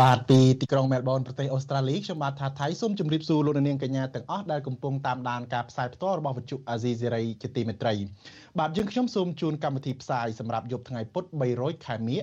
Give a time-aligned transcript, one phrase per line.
[0.00, 7.94] បាទពីទីក្រុងមែលប៊នប្រទេសអូស្ត្រាលីខ្ញុំបាទថាថៃសូមជម្រាបសួរលោកអ្នកនាងកញ្ញាទាំងអស់ដែលកំពុងតាមដានការផ្សាយផ្ទាល់របស់វិទ្យុអាស៊ីសេរីជាទីមេត្រី
[8.58, 11.24] បាទយើងខ្ញុំសូមជូនកម្មវិធីផ្សាយសម្រាប់យប់ថ្ងៃពុធ
[11.54, 12.20] 300ខែមិញ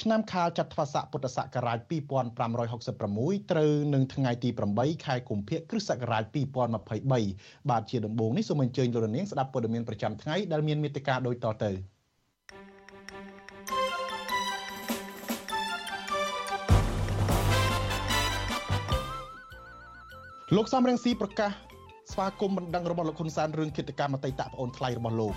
[0.00, 6.24] ឆ្នាំខាលចត្វាស័កពុទ្ធសករាជ2566ត្រូវនឹងថ្ងៃទី8ខែកុម្ភៈគ្រិស្តសករាជ
[6.96, 11.91] 2023បាទជាដំបូងនេះសូមអញ្ជើញលោកនាងស្ដាប់ព័ត៌មានប្រចាំថ្ងៃដែលមានមេត្តាដូចតទៅ
[20.56, 21.50] លោកសំរងស៊ីប្រកាស
[22.12, 25.34] ស្វាគមន៍បណ្ដឹងរបស់លោកហ៊ុនសែនរឿងគិតកម្មអតីតប្អូនថ្លៃរបស់លោក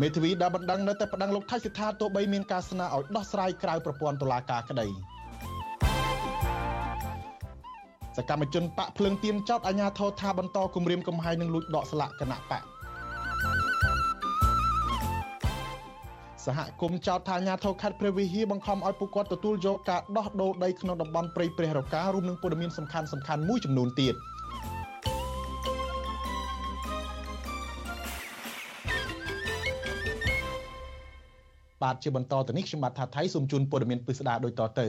[0.00, 4.88] មេធាវីដែលបណ្ដឹងនៅតែបណ្ដឹងលោកថៃសិដ្ឋាទោះបីមានការស្នើឲ្យដោះស្រាយក្រៅប្រព័ន្ធតុលាការក្តី
[8.16, 12.73] សកម្មជនបកភ្លើងទៀនចោតអាញាធរថាបន្តគម្រាមកំហែងនឹងលួចដកស្លាកគណៈបក
[16.46, 24.14] សហគមន៍ចោទថាអាញាធរខេត្តព្រះវិហារបង្ខំឲ្យពួកគាត់ទទួលយកការដោះដូរដីក្នុងតំបន់ព្រៃព្រះរការួមនឹងព័ត៌មានសំខាន់សំខាន់មួយចំនួនទៀត។
[31.84, 34.86] បាទជាបន្តទៅនេះខ្ញុំបាទថាថៃសូមជូនព័ត៌មានពិស្ដារដូចតទៅ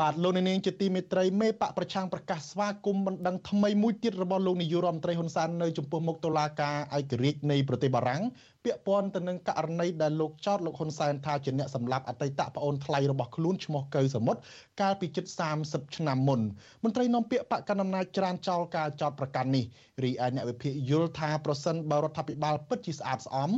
[0.00, 8.22] បាទលោកនាងជាទីមេត្រីមេបកប្រឆាំងប្រកាសស្វាគមន៍បណ្ដឹងថ្មីមួយទៀតរបស់លោកនាយករដ្ឋមន្ត្រីហ៊ុនសែននៅចំពោះមុខតុលាការឯករាជ្យនៃប្រទេសបារាំង
[8.64, 14.40] ពាក់ព័ន្ធទៅនឹងករណីដែលលោកចោតលោកហ៊ុនសែនថាជាអ្នកសម្លាប់អតីតប្អូនថ្លៃរបស់ខ្លួនឈ្មោះកៅសមុទ្រ
[14.80, 15.26] កាលពីជិត
[15.60, 16.40] 30ឆ្នាំមុន
[16.84, 19.64] មន្ត្រីនាំពាក្យបកកណ្ដាលអំណាចច្រានចោលការចោតប្រកាន់នេះ
[20.04, 23.50] រីឯអ្នកវិភាគយល់ថាប្រសិនបើរដ្ឋាភិបាលពិតជាស្អាតស្អំ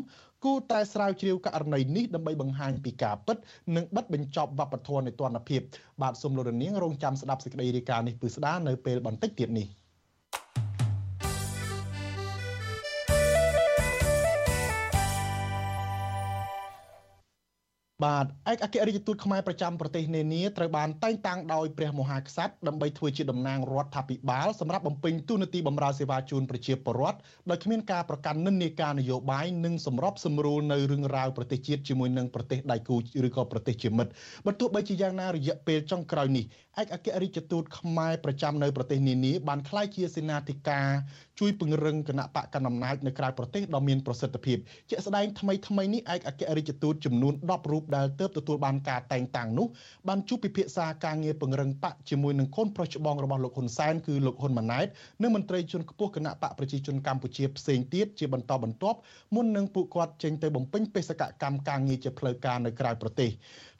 [0.44, 3.36] គួរតែស្រាវជ្រាវករណីនេះដើម្បីបង្ហាញពីការពិត
[3.76, 5.60] និងបិទបញ្ចប់វប្បធម៌នៃទណ្ឌភាព
[6.02, 9.68] បាទសូមលោករនាងរងចាំស្ដាប់សេចក្តីរាយការណ៍នេះពឹស្ដានៅពេលបន្តិចទៀតនេះ។
[18.04, 27.18] បាទឯកអគ្គរដ្ឋទូតខ្មែរប្រចាំប្រទេសនានាត្រូវបានតែងតាំងដោយព្រះមហាក្សត្រដើម្បីធ្វើជាតំណាងរដ្ឋាភិបាលសម្រាប់បំពេញតួនាទីបម្រើសេវាជូនប្រជាពលរដ្ឋ
[27.50, 32.96] ដោយគ្មានការប្រកាន់និន្នាការនយោបាយនិងសម្របសម្រួលនៅរឿងរ៉ាវប្រទេសជាតិជាមួយនឹងប្រទេសដៃគូ
[33.26, 34.10] ឬក៏ប្រទេសជាមិត្ត
[34.46, 36.44] បើទោះបីជាយ៉ាងណារយៈពេលចុងក្រោយនេះ
[36.80, 40.88] ឯកអគ្គរដ្ឋទូតខ្មែរប្រចាំនៅប្រទេសនានាបានក្លាយជាសេនាធិការ
[41.40, 44.58] ជួយពង្រឹងគណៈបកកណ្ដាលអំណាចនៅក្រៅប្រទេសដ៏មានប្រសិទ្ធភាព
[44.90, 49.66] ជាក់ស្ដែងថ្មីថ្មីនេះឯកអគ្គរដ្ឋទូតចំនួន10រូបដែលទើបទទួលបានការតែងតាំងនោះ
[50.08, 54.86] បានជួបពិភាក្សាការងារពង្រឹងបកជាមួយនឹងកូនប្រុសច្បងរបស់លោកហ៊ុនសែនគឺលោកហ៊ុនម៉ាណែត
[55.22, 58.98] និងមន្ត្រីជាន់ខ្ពស់គណៈបកប្រជាជនកម្ពុជាផ្សេងទៀតជាបន្តបន្ទាប់
[59.34, 63.30] មុននឹងពួកគាត់ចេញទៅបំពេញបេសកកម្មការងារជាផ្លូវការនៅក្រៅប្រទេស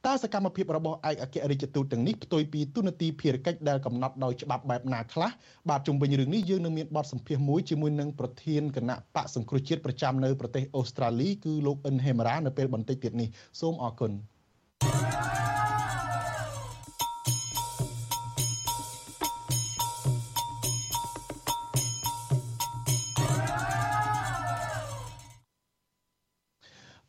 [0.06, 5.30] តើសកម្មភាពរបស់ឯកអគ្គរដ្ឋទូតទាំងនេះផ្ទុយពីទូនាទីភារកិច្ចដែលកំណត់ដោយច្បាប់បែបណាខ្លះ
[5.68, 13.28] បាទជុំវិញរឿងនេះយើងនឹងមានបទសម្ភាសន៍មួយជាមួយនឹងប្រធានគណៈបកសង្គ្រោះជាតិប្រចាំនៅប្រទេសអូស្ត្រាលីគឺលោកអិនហេម៉ារ៉ានៅពេលបន្តិចទៀតនេះ
[13.60, 14.12] សូមអរគុណ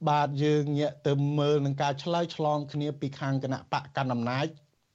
[0.10, 4.48] បាទយើងងាកទៅមើលនឹងការឆ្លើយឆ្លងគ្នាពីខាងគណៈបកកណ្ដាលអំណាច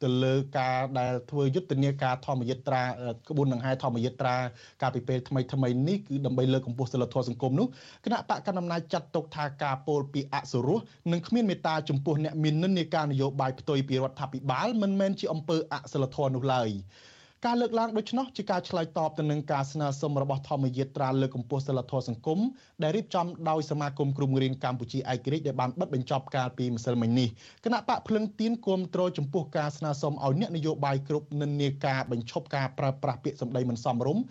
[0.02, 2.82] ទៅលើការដែលធ្វើយុទ្ធនាការធម្មយិត្រា
[3.28, 4.36] ក្បួនដង្ហែធម្មយិត្រា
[4.82, 7.66] កាលពីពេលថ្មីថ្មីនេះគឺដើម្បីលើកកម្ពស់សិលធម៌សង្គមនោះ
[8.04, 10.78] គណៈបកកណ្ដាលអំណាចចាត់ទុកថាការពោលពីអសុរោះ
[11.12, 16.70] និងគ្មានមេត្តាចំពោះអ្នកមាននិន្នាការនយោបាយផ្ទុយពីរដ្ឋាភិបាលមិនមែនជាអំពើអសិលធម៌នោះឡើយ។
[17.46, 22.38] ការលើកឡើងដូច្នោះជាការឆ្លើយតបទៅនឹងការស្នើសុំរបស់ធម្មយាត្រាលើកកម្ពស់សិលធម៌សង្គម
[22.82, 27.28] ដែលរៀបចំដោយសមាគមគ្រូបង្រៀនកម្ពុជាឯករាជ្យដែលបានបិទបញ្ចប់កាលពីម្សិលមិញនេះ
[27.64, 34.22] គណៈបកភ្លឹងទៀនគាំទ្រចំពោះការស្នើសុំឲ្យអ្នកនយោបាយគ្រប់និន្នាការបញ្ឈប់ការប្រើប្រាស់ពាក្យសម្ដីមិនសមរម្យ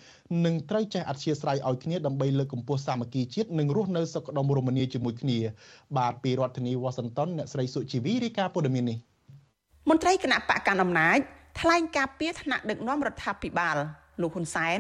[0.46, 5.38] និងត្រូវចេះអធ្យាស្រ័យឲ្យគ្នាដើម្បីលើកកម្ពស់សាមគ្គីជាតិនិងរស់នៅសុខដុមរមនាជាមួយគ្នា
[5.98, 8.98] បាទពីរដ្ឋធានីវ៉ាស៊ីនតោនអ្នកស្រីសុជីវីរាយការណ៍ព័ត៌មាននេះ
[9.90, 11.20] មន្ត្រីគណៈបកកណ្ដាលអំណាច
[11.60, 13.78] ថ្លែងការពីថ្នាក់ដឹកនាំរដ្ឋាភិបាល
[14.22, 14.80] លោកហ៊ុនសែន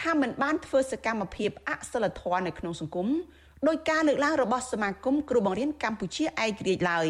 [0.00, 3.08] ថាមិនបានធ្វើសកម្មភាពអសិលធម៌នៅក្នុងសង្គម
[3.68, 7.08] ដោយការលើកឡើងរបស់សមាគមគ្រូបង្រៀនកម្ពុជាឯករាជ្យឡើយ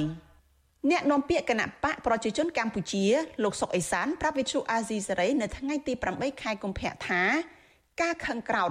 [0.91, 3.05] អ្នកនាំពាក្យគណៈបកប្រជាជនកម្ពុជា
[3.44, 7.23] លោកសុកអេសានប្រាប់វិទ្យុអាស៊ីសេរីនៅថ្ងៃទី8ខែកុម្ភៈថា
[8.03, 8.70] ការខឹងក្រោត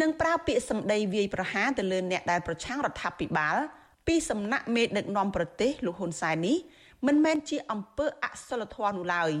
[0.00, 3.56] និងប្រើពាក្យសម្ដីវាយប្រហារទៅលើអ្នកដែលប្រឆាំងរដ្ឋាភិបាល
[4.06, 6.56] ពីសំណាក់មេដឹកនាំប្រទេសលោកហ៊ុនសែននេះ
[7.06, 9.32] មិនមែនជាអំពើអសិលធម៌នោះឡើយ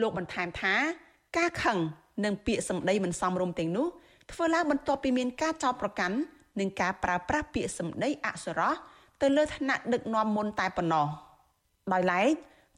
[0.00, 0.74] លោកបន្ថែមថា
[1.38, 1.78] ការខឹង
[2.24, 3.86] និងពាក្យសម្ដីមិនសមរម្យទាំងនោះ
[4.32, 6.16] ធ្វើឡើងបន្ទាប់ពីមានការចោទប្រកាន់
[6.60, 8.74] និងការប្រើប្រាស់ពាក្យសម្ដីអសុរោះ
[9.20, 11.06] ទៅលើឋានៈដឹកនាំមុនតែប៉ុណ្ណោះ
[11.92, 12.28] ដោយឡែក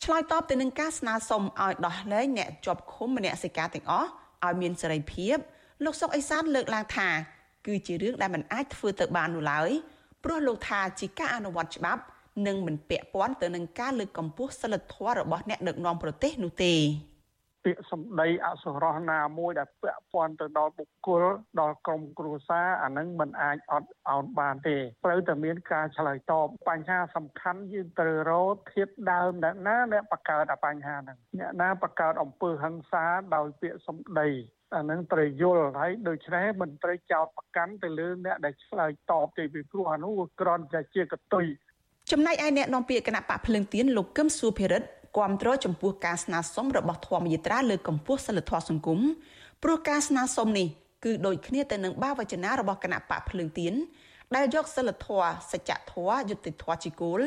[0.05, 4.09] ឆ្លើយតបទៅនឹងការស្នើសុំឲ្យដោះលែងអ្នកជាប់ឃុំមនសិការទាំងអស់
[4.45, 5.37] ឲ្យមានសេរីភាព
[5.85, 7.09] លោកសុកអេសានលើកឡើងថា
[7.67, 9.71] គឺជារឿងដែលមិនអាចធ្វើទៅបាននោះឡើយ
[10.25, 12.03] ព្រោះលោកថាជាការអនុវត្តច្បាប់
[12.47, 16.75] និងមិនពាក់ព័ន្ធទៅនឹងការលើកកម្ពស់សិលធម៌របស់អ្នកដឹកនាំប្រទេសនោះទេ
[17.65, 21.25] ពាក្យសម្ដីអសុរោះណាមួយដែលពាក់ព័ន្ធទៅដល់បុគ្គល
[21.61, 33.05] ដល់ក្រុមគ្រួសារអានឹងមិនអាចអត់អោនបានទេត្រូវតែមានការឆ្លើយតបបញ្ហាសំខាន់យើងត្រូវរកធៀបដើមអ្នកណាអ្នកបង្កើតអាបញ្ហាហ្នឹងអ្នកណាបង្កើតអំពើហិង្សា
[33.37, 34.29] ដោយពាក្យសម្ដី
[34.76, 41.47] អានឹងត្រូវយល់ហើយដូច្នេះមិនត្រូវចោតប្រកាន់ទៅលើអ្នកដែលឆ្លើយតបទេពីព្រោះអានោះគ្រាន់តែជាកតុយ
[42.11, 49.01] ចំណែកឯអ្នកនាំពាក្យគណៈបកភ្លឹងទៀនលោកកឹមសុភិរិទ្ធគាំទ្រចំពោះការស្នើសុំរបស់ធម្មយិត្រាលើកម្ពុជាសិលធម៌សង្គម
[49.62, 50.69] ព្រោះការស្នើសុំនេះ
[51.05, 53.75] គឺដូចគ្នាទៅនឹងបាវចនារបស់គណៈបកភ្លើងទៀន
[54.35, 57.21] ដែលយកសិលធម៌សច្ចធម៌យុត្តិធម៌ជាគោល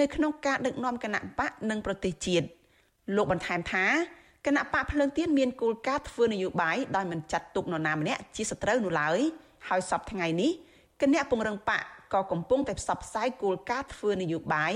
[0.00, 2.46] នៅក្នុងការដឹកនាំគណៈបកនិងប្រទេសជាតិ
[3.16, 3.86] លោកបន្ថែមថា
[4.46, 9.18] គណៈបកភ្លើងទៀនមានគោលការណ៍ធ្វើនយោបាយដោយមិនចាត់ទុកនរណាម្នាក់ជាសត្រូវនោះឡើយ
[9.68, 10.50] ហើយសពថ្ងៃនេះ
[11.00, 11.82] គណៈពង្រឹងបក
[12.12, 14.74] ក៏កំពុងតែផ្សព្វផ្សាយគោលការណ៍ធ្វើនយោបាយ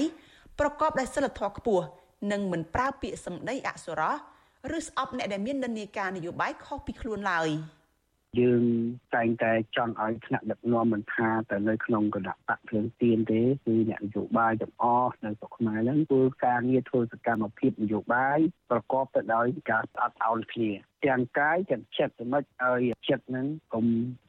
[0.58, 1.84] ប្រកបដោយសិលធម៌ខ្ពស់
[2.32, 4.16] និងមិនប្រើពាក្យសម្ដីអសុរោះ
[4.76, 7.50] ឬស្អប់អ្នកដែលមាននិន្នាការនយោបាយខុសពីខ្លួនឡើយ។
[8.40, 8.62] យើង
[9.14, 18.38] តែងតែចង់ឲ្យថ្នាក់ដឹកនាំមិនថាតែនៅក្នុងគណៈបកភ្លើងទៀនទេគឺអ្នកនយោបាយទាំងអស់នៅស្រុកខ្មែរហ្នឹងធ្វើការងារធ្វើសកម្មភាពនយោបាយ
[18.70, 20.70] ប្រកបទៅដោយការស្អត់អោនគ្នា
[21.04, 23.86] ទាំងកាយទាំងចិត្តសម្ដេចឲ្យចិត្តហ្នឹងកុំ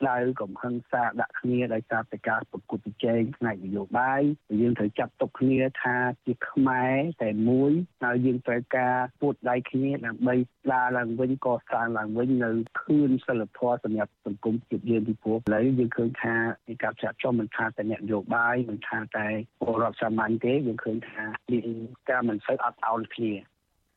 [0.09, 4.21] ដៅកុំហិង្សាដាក់គ្នាដោយសារតែការប្រគល់ប្រជែងផ្នែកនយោបាយ
[4.61, 7.71] យើងត្រូវចាប់ទុកគ្នាថាជាខ្មែរតែមួយ
[8.03, 16.35] ហើយយើងត្រូវការពួតដៃគ្នាដើម្បីស្ដារឡើងវិញកសាងឡើងវិញនៅខឿនសិលធម៌សម្រាប់សង្គមជាតិយើងពីព្រោះឥឡូវយើងឃើញថា
[16.67, 19.27] នៃការចាត់ចុះមិនថាតែអ្នកនយោបាយមិនថាតែ
[19.59, 21.67] ពលរដ្ឋសាមញ្ញទេយើងឃើញថាមាន
[22.09, 23.33] ការមិនសូវអត់ឱនគ្នា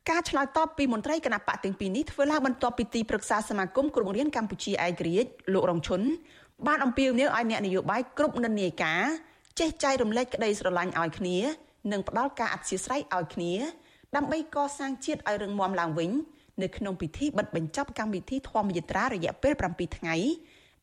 [0.08, 6.00] ការឆ្លើយតបពីមន្ត្រីគណៈបកទាំងពីរនេះធ្វើឡើងបន្ទាប់ពីទីប្រឹក្សាសមាគមគ្រូបង្រៀនកម្ពុជាឯករាជ្យលោករងឈុន
[6.66, 9.02] បានអំពាវនាវឲ្យអ្នកនយោបាយគ្រប់និន្នាការ
[9.58, 11.36] ចេះចែករំលែកក្តីស្រឡាញ់ឲ្យគ្នា
[11.92, 13.52] និងផ្ដល់ការអធិស្ឋានឲ្យគ្នា
[14.16, 16.10] ដើម្បីកសាងជាតិឲ្យរឹងមាំឡើងវិញ
[16.62, 20.16] នៅក្នុងពិធីបិទបញ្ចប់កម្មវិធីធម្មយាត្រារយៈពេល7ថ្ងៃ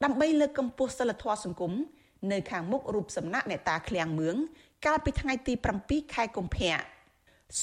[0.04, 1.74] ដើម្បីលើកកម្ពស់សិលធម៌សង្គម
[2.32, 4.36] នៅខាងមុខរូបសំណាកអ្នកតាឃ្លាំងមឿង
[4.86, 5.54] កាលពីថ្ងៃទី
[5.84, 6.97] 7ខែកុម្ភៈ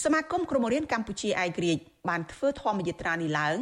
[0.02, 3.58] សមាគមគ្រូបង្រៀនកម្ពុជាឯករាជ្យបានធ្វើធម្មយាត្រានេះឡើង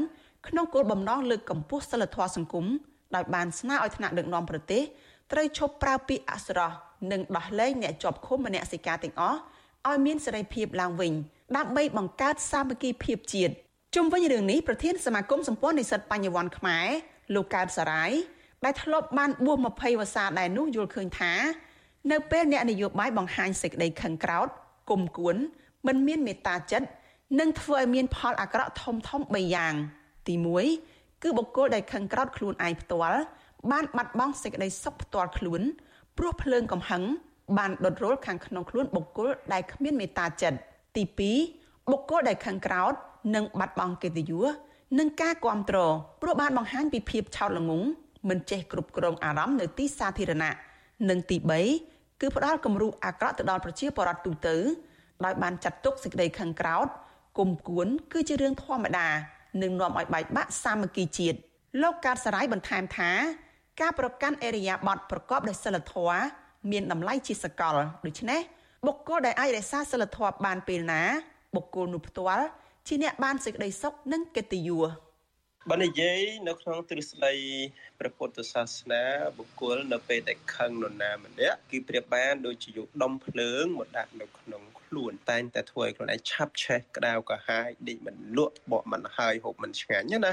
[0.49, 2.67] ក្នុងគោលបំណងលើកកម្ពស់សិលធម៌សង្គម
[3.15, 4.83] ដោយបានស្នើឲ្យថ្នាក់ដឹកនាំប្រទេស
[5.33, 6.73] ត្រូវឈប់ប្រើពាក្យអសុរោះ
[7.13, 9.39] និងដោះលែងអ្នកជាប់ឃុំមនសិការទាំងអស់
[9.89, 11.13] ឲ្យមានសេរីភាពឡើងវិញ
[11.57, 13.55] ដើម្បីបង្កើតសាមគ្គីភាពជាតិ
[13.95, 16.87] ជុំវិញរឿងនេះប្រធានសមាគមសម្ព័ន្ធនិស្សិតបញ្ញវន្តខ្មែរ
[17.35, 18.13] លោកកើតសារាយ
[18.65, 21.33] ដែលធ្លាប់បានបួស20វស្សាដែរនោះយល់ឃើញថា
[22.11, 24.49] នៅពេលអ្នកនយោបាយបង្ហាញសេចក្តីខឹងក្រោធ
[24.91, 25.37] គុំគួន
[25.87, 26.89] មិនមានមេត្តាចិត្ត
[27.41, 29.75] នឹងធ្វើឲ្យមានផលអាក្រក់ធំធំ3យ៉ាង
[30.27, 30.35] ទី
[30.79, 33.21] 1គឺបុគ្គលដែលខឹងក្រោធខ្លួនឯងផ្ទាល់
[33.71, 35.61] បានបាត់បង់សេចក្តីសុខផ្ទាល់ខ្លួន
[36.19, 37.03] ព្រោះភ្លើងកំហឹង
[37.59, 40.59] បានដុតរលខាងក្នុងខ្លួនបុគ្គលដែលគ្មានមេត្តាចិត្ត
[40.97, 41.03] ទី
[41.47, 42.93] 2បុគ្គលដែលខឹងក្រោធ
[43.35, 44.47] និងបាត់បង់កិត្តិយស
[44.99, 47.87] និងការគ្រប់គ្រងព្រោះបានបង្ហាញពីភាពឆោតល្ងង់
[48.29, 50.53] មិនចេះគ្រប់គ្រងអារម្មណ៍នៅទីសាធារណៈ
[51.09, 51.37] និងទី
[51.81, 54.57] 3គឺផ្ដាល់គំរូអាក្រក់ទៅដល់ប្រជាពលរដ្ឋទូទៅ
[55.25, 56.87] ដោយបានចាត់ទុកសេចក្តីខឹងក្រោធ
[57.39, 59.09] គុំគួនគឺជារឿងធម្មតា
[59.63, 61.39] នឹងនាំឲ្យបែកបាក់សាមគ្គីជាតិ
[61.83, 63.11] លោកកើតសរាយបន្ថែមថា
[63.81, 66.23] ការប្រកាន់អេរិយាប័ត្រប្រកបដោយសិលធម៌
[66.71, 67.77] មានតម្លៃជាសកល
[68.07, 68.41] ដូច្នេះ
[68.87, 71.03] បុគ្គលដែលអាចរក្សាសិលធម៌បានពេលណា
[71.55, 72.47] បុគ្គលនោះផ្ទាល់
[72.89, 74.85] ជាអ្នកបានសេចក្តីសុខនិងកិត្តិយស
[75.71, 77.35] បើនិយាយនៅក្នុងទ្រឹស្ដី
[77.99, 79.03] ព្រះពុទ្ធសាសនា
[79.39, 90.33] បុគ្គលនៅពេលដែលខឹងនរណាម្នាក់គឺប្រៀបបានដូចជាយកដុំភ្លើងមកដាក់នៅក្នុងខ្លួនតែងតែធ្វើឲ្យខ្លួនឯងឆាប់ឆេះក្តៅកាហាយដេកមិនលក់បកមិនហើយហូបមិនឆ្ងាញ់ណា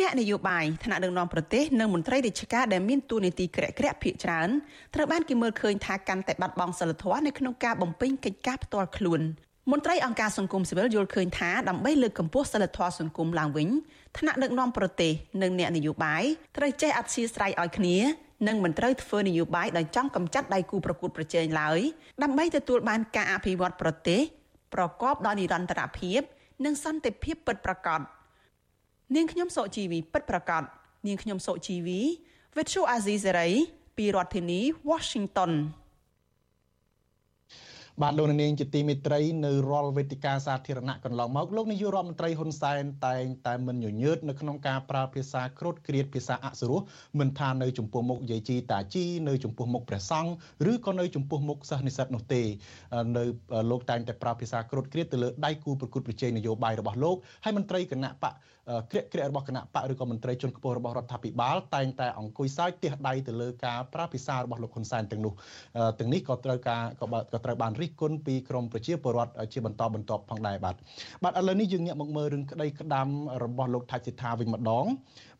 [0.00, 4.48] អ្នកនយោបាយថ្នាក់ដឹកនាំប្រទេសនិងមន្ត្រីរាជការដែលមានតួនាទីក្រាក់ក្រាក់ភាកច្រើន
[4.94, 9.22] ត្រូវបានគេមើលឃើញថាកាន់តែបាត់បង់សិលធម៌នៅក្នុងការបំពេញកិច្ចការផ្ទាល់ខ្លួន
[9.70, 13.68] មន្ត្រីអង្គការសង្គមស៊ីវិលយល់ឃើញថាដើម្បីលើកកម្ពស់សិលធម៌សង្គមឡើងវិញ
[14.18, 16.22] ថ្នាក់ដឹកនាំប្រទេសនិងអ្នកនយោបាយ
[16.56, 17.96] ត្រូវចេះអធ្យាស្រ័យឲ្យគ្នា
[18.48, 21.80] និងមិនត្រូវធ្វើនយោបាយដោយចង់កម្ចាត់ដៃគូប្រកួតប្រជែងឡើយ
[22.22, 24.20] ដើម្បីទទួលបានការអភិវឌ្ឍប្រទេស
[24.74, 26.20] ប្រកបដោយនិរន្តរភាព
[26.64, 28.00] និងសន្តិភាពពិតប្រាកដ
[29.16, 30.62] នាងខ្ញុំសុជីវីពិតប្រាកដ
[31.06, 32.00] នាងខ្ញុំសុជីវី
[32.56, 33.52] Virtual Azizi Serai
[33.96, 35.52] ពីរដ្ឋធានី Washington
[38.00, 46.80] បាទលោកនាងជាទីមេត្រីនៅរាល់វេទិកាសាធារណៈកន្លងមកលោកនាយករដ្ឋមន្ត្រីហ៊ុនសែនតែងតែមិនញញើតនៅក្នុងការប្រើភាសាគ្រុតគ្រៀតភាសាអសុរោះ
[47.18, 50.30] មិនថានៅចំពោះមុខយាយជីតាជីនៅចំពោះមុខព្រះសង្ឃ
[50.70, 52.42] ឬក៏នៅចំពោះមុខសិស្សនិស្សិតនោះទេ
[53.16, 53.24] នៅ
[53.70, 58.34] លោកតែងតែប្រើភាសាគ្រុតគ្រៀតទៅលើដៃគូប្រកួតប្រជែងនយោបាយរបស់លោកហើយមន្ត្រីគណៈបក
[58.90, 65.32] ក្រាកក្រាករបស់គណៈបកឬក៏មន្ត្រីជាន់ខ្ពស់របស់រដ្ឋាភិបាលតែងតែអង្គុយសើចទះដៃទៅលើការប្រើភាសារបស់លោកហ៊ុនសែនទាំងនោះ
[65.98, 67.06] ទាំងនេះក៏ត្រូវការក៏
[67.44, 70.74] ត្រូវបានរិះគន់ពីក្រមប្រជាពលរដ្ឋជាបន្តបន្ទាប់ផងដែរបាទ
[71.22, 73.06] បាទឥឡូវនេះយើងងាកមកមើលរឿងក្តីក្តាំ
[73.44, 74.84] របស់លោកថាច់សិដ្ឋាវិញម្ដង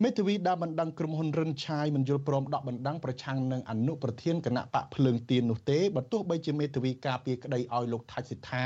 [0.02, 8.64] មេធាវីដែលបណ្ដឹងក្រុមហ៊ុនរិនឆាយមិនយល់ព្រមដកបណ្ដឹងប្រឆាំងនឹងអនុប្រធានគណៈបកភ្លើងទៀននោះទេបើទោះបីជាមេធាវីការពារក្តីឲ្យលោកថាច់សិដ្ឋា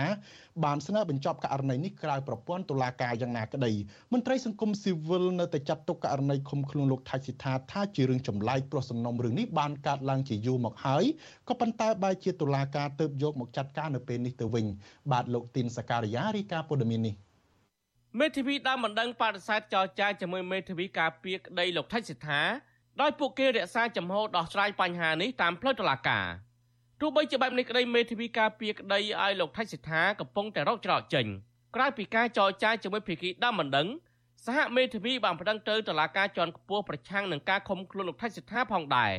[0.65, 3.73] បានស្នើបញ្ចប់ករណីនេះក្រៅប្រព័ន្ធតុលាការយ៉ាងណាក្តី
[4.13, 11.05] មន្ត្រីសង្គមស៊ីវិលនៅតែចាត់ទុកករណីឃុំខ្លួនលោកថាច់សិដ្ឋាថាជារឿងចម្លែកព្រោះសំណុំរឿងនេះបានកើតឡើងជាយូរមកហើយ
[11.49, 14.67] ក៏ប៉ុន្តែបែរជាតុលាការទើបយកមកចាត់ការនៅពេលនេះទៅវិញ
[15.13, 17.26] បាទលោកទីនសការីយ៉ារីកាព័ត៌មាននេះ
[18.21, 22.41] មេធាវីដើមបណ្ដឹងបដិសេធចរចាជាមួយមេធាវីការពារក្តីលោកថៃសិដ្ឋា
[23.01, 26.27] ដោយពួកគេរក្សាចំហដោះស្រាយបញ្ហានេះតាមផ្លូវតុលាការ
[27.01, 31.27] ទោះបីជាបែបនេះក្តីមេធាវីការពារក្តីឲ្យលោកថៃសិដ្ឋាកំពុងតែរកច្រកចេញ
[31.77, 33.89] ក្រៅពីការចរចាជាមួយភាគីដើមបណ្ដឹង
[34.47, 39.13] សហមេធាវីបានប្តឹងទៅតុលាការជាន់ខ្ពស់ប្រឆាំងនឹងការឃុំខ្លួនលោកថៃសិដ្ឋាផងដែរ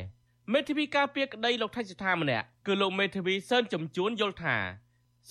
[0.52, 4.56] មេធាវីការពារក្តីលោកថៃសិដ្ឋាម្នាក់គឺលោកមេធាវីសឿនចំជួនយល់ថា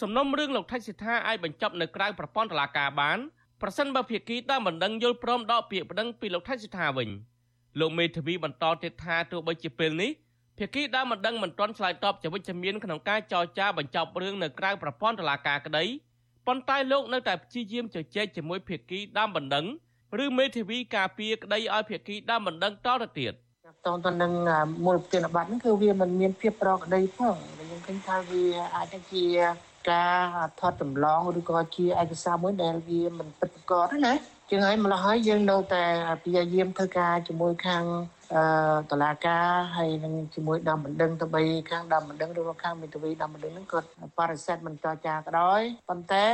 [0.01, 3.19] សំណុំរឿងលោកថៃសិដ្ឋាអាចបញ្ចប់នៅក្រៅប្រព័ន្ធតុលាការបាន
[3.61, 7.09] ប្រសិនបើភាគីដើមបណ្ដឹងយល់ព្រមដកពាក្យប្តឹងពីលោកថៃសិដ្ឋាវិញ
[7.79, 10.11] លោកមេធាវីបន្តទៀតថាទោះបីជាពេលនេះ
[10.57, 15.83] ភាគីដើមបណ្ដឹងមិនទាន់ឆ្លើយតបជាវិជ្ជមានក្នុងការចរចាបញ្ចប់រឿងនៅក្រៅប្រព័ន្ធតុលាការក្តី
[16.47, 19.65] ប៉ុន្តែលោកនៅតែព្យាយាមជជែកជាមួយភាគីដើមបណ្ដឹង
[20.23, 23.33] ឬមេធាវីការពារក្តីឲ្យភាគីដើមបណ្ដឹងតទៅទៀត
[23.85, 24.31] តទៅនឹង
[24.85, 28.43] មូលប្រធានបတ်ហ្នឹងគឺវាមិនមានភាពប្រក្រតីផងខ្ញុំឃើញថាវា
[28.75, 29.25] អាចជា
[29.91, 30.19] ការ
[30.59, 34.13] ថតចម្លងឬក៏ជាឯកសារមួយដែលវាមិនពិតប្រាកដណា
[34.49, 35.83] ជាងហើយម្ល៉េះហើយយើងនៅតែ
[36.23, 37.83] ព្យាយាមធ្វើការជាមួយខាង
[38.35, 38.43] អឺ
[38.91, 43.87] តឡាការហើយនឹងជាមួយដំបណ្ដឹងទៅបីខាងដំបណ្ដឹងឬក៏ខាងមេធាវីដំបណ្ដឹងហ្នឹងគាត់
[44.19, 46.27] បរិសេធមិនចរចាក៏ដោយប៉ុន្តែ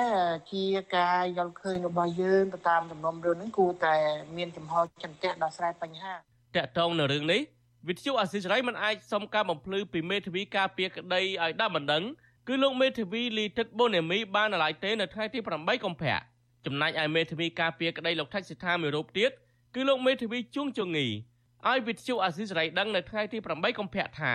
[0.51, 0.65] ជា
[0.97, 3.95] ការយល់ឃើញរបស់យើងទៅតាមដំណុំរឿងហ្នឹងគួរតែ
[4.37, 6.19] មានចំហចន្ទៈដោះស្រាយបញ្ហាត
[6.57, 7.41] កតងនៅរឿងនេះ
[7.87, 12.03] វិទ្យុអាស៊ីសេរីមិនអាចសុំការបំភ្លឺពីមេធាវីការពារក្តីឲ្យដំបណ្ដឹង
[12.47, 16.15] គឺលោកមេធាវីលីទឹកបូនេមីបាននៅឡើយទេនៅថ្ងៃទី8កុម្ភៈ
[16.65, 19.31] ចំណែកឯមេធាវីការពារក្តីលោកថៃសិដ្ឋាមួយរូបទៀត
[19.75, 21.07] គឺលោកមេធាវីជួងជងី
[21.69, 24.33] ឲ្យវិទ្យុអាស៊ីសេរីដឹងនៅថ្ងៃទី8កុម្ភៈថា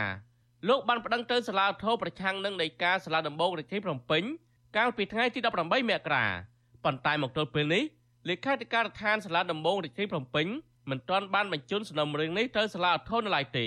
[0.69, 4.23] លោកបានប្តឹងទៅសាលាធរប្រឆាំងនឹងនៃការសាលាដំបងរាជធានីភ្នំពេញ
[4.77, 6.25] កាលពីថ្ងៃទី18មករា
[6.85, 7.85] ប៉ុន្តែមកទល់ពេលនេះ
[8.29, 10.47] លេខាធិការដ្ឋានសាលាដំបងរាជធានីភ្នំពេញ
[10.91, 13.67] មិនទាន់បានបញ្ជូនសំណុំរឿងនេះទៅសាលាធរនៅឡើយទេ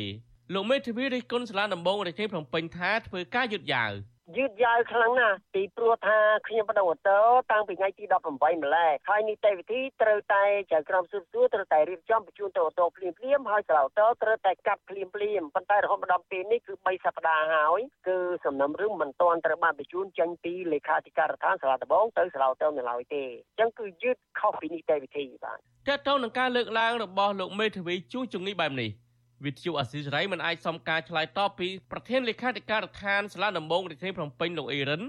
[0.54, 3.92] លោកមេធាវីរិះគន់សាលាដំបងរាជធានីភ្នំពេញថាធ្វើការយឺតយ៉ាវ
[4.38, 7.12] យឺតយ៉ាវខ្លាំងណាស់ពីព្រោះថាខ្ញុំបដិវត្ត
[7.52, 28.90] តាំងពីថ្ងៃទី18ម្លេះហើយនីតិវិធីត្រូវតែចៅក្រមស៊ើបសួរត្រូវតែរៀបចំបញ្ជូនទៅអូតូភ្លាមភ្លាមហើយសាឡាអូតូត្រូវតែកាត់ភ្លាមភ្លាមប៉ុន្តែរហូតមកដល់ពេលនេះគឺ3សប្តាហ៍ហើយគឺសំណុំរឿងមិនទាន់ត្រូវបានបញ្ជូនចេញពីលេខាធិការដ្ឋានសាលាដំបងទៅសាឡាអូតូនៅឡើយទេអញ្ចឹងគឺយឺតខុសពីនីតិវិធីបាទតើតើនឹងការលើកឡើងរបស់លោកមេធាវីជួងជំងឺបែបនេះ
[29.46, 35.04] វិទ្យុអស៊ីសេរីមិនអាចសុំការឆ្លើយតបពីប្រធានលេខាធិការដ្ឋានសាលាដំបងរាជធានីភ្នំពេញលោកអ៊ីរិន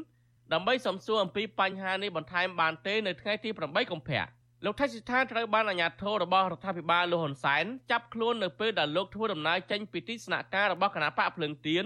[0.52, 4.24] ដើម្បីសំសួរអំពីបញ្ហានេះបន្ថែមបានទេនៅថ្ងៃទី8កុម្ភៈ
[4.64, 11.84] លោកថៃសិដ្ឋាត្រូវបានអាជ្ញាធររបស់រដ្ឋាភិបាលលោកហ៊ុនសែនចាប់ខ្លួននៅពេលដែលលោកធ្វើដំណើរចេញពីទីស្នាក់ការរបស់គណៈបកភ្លើងទៀន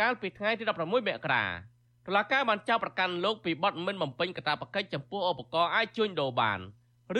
[0.00, 1.44] កាលពីថ្ងៃទី16មករា
[2.06, 6.58] តុលាការបានចាប់ប្រកាន់លោកពីបទមិនបំពេញកាតព្វកិច្ចចំពោះឧបករណ៍អាចជួញដូរបាន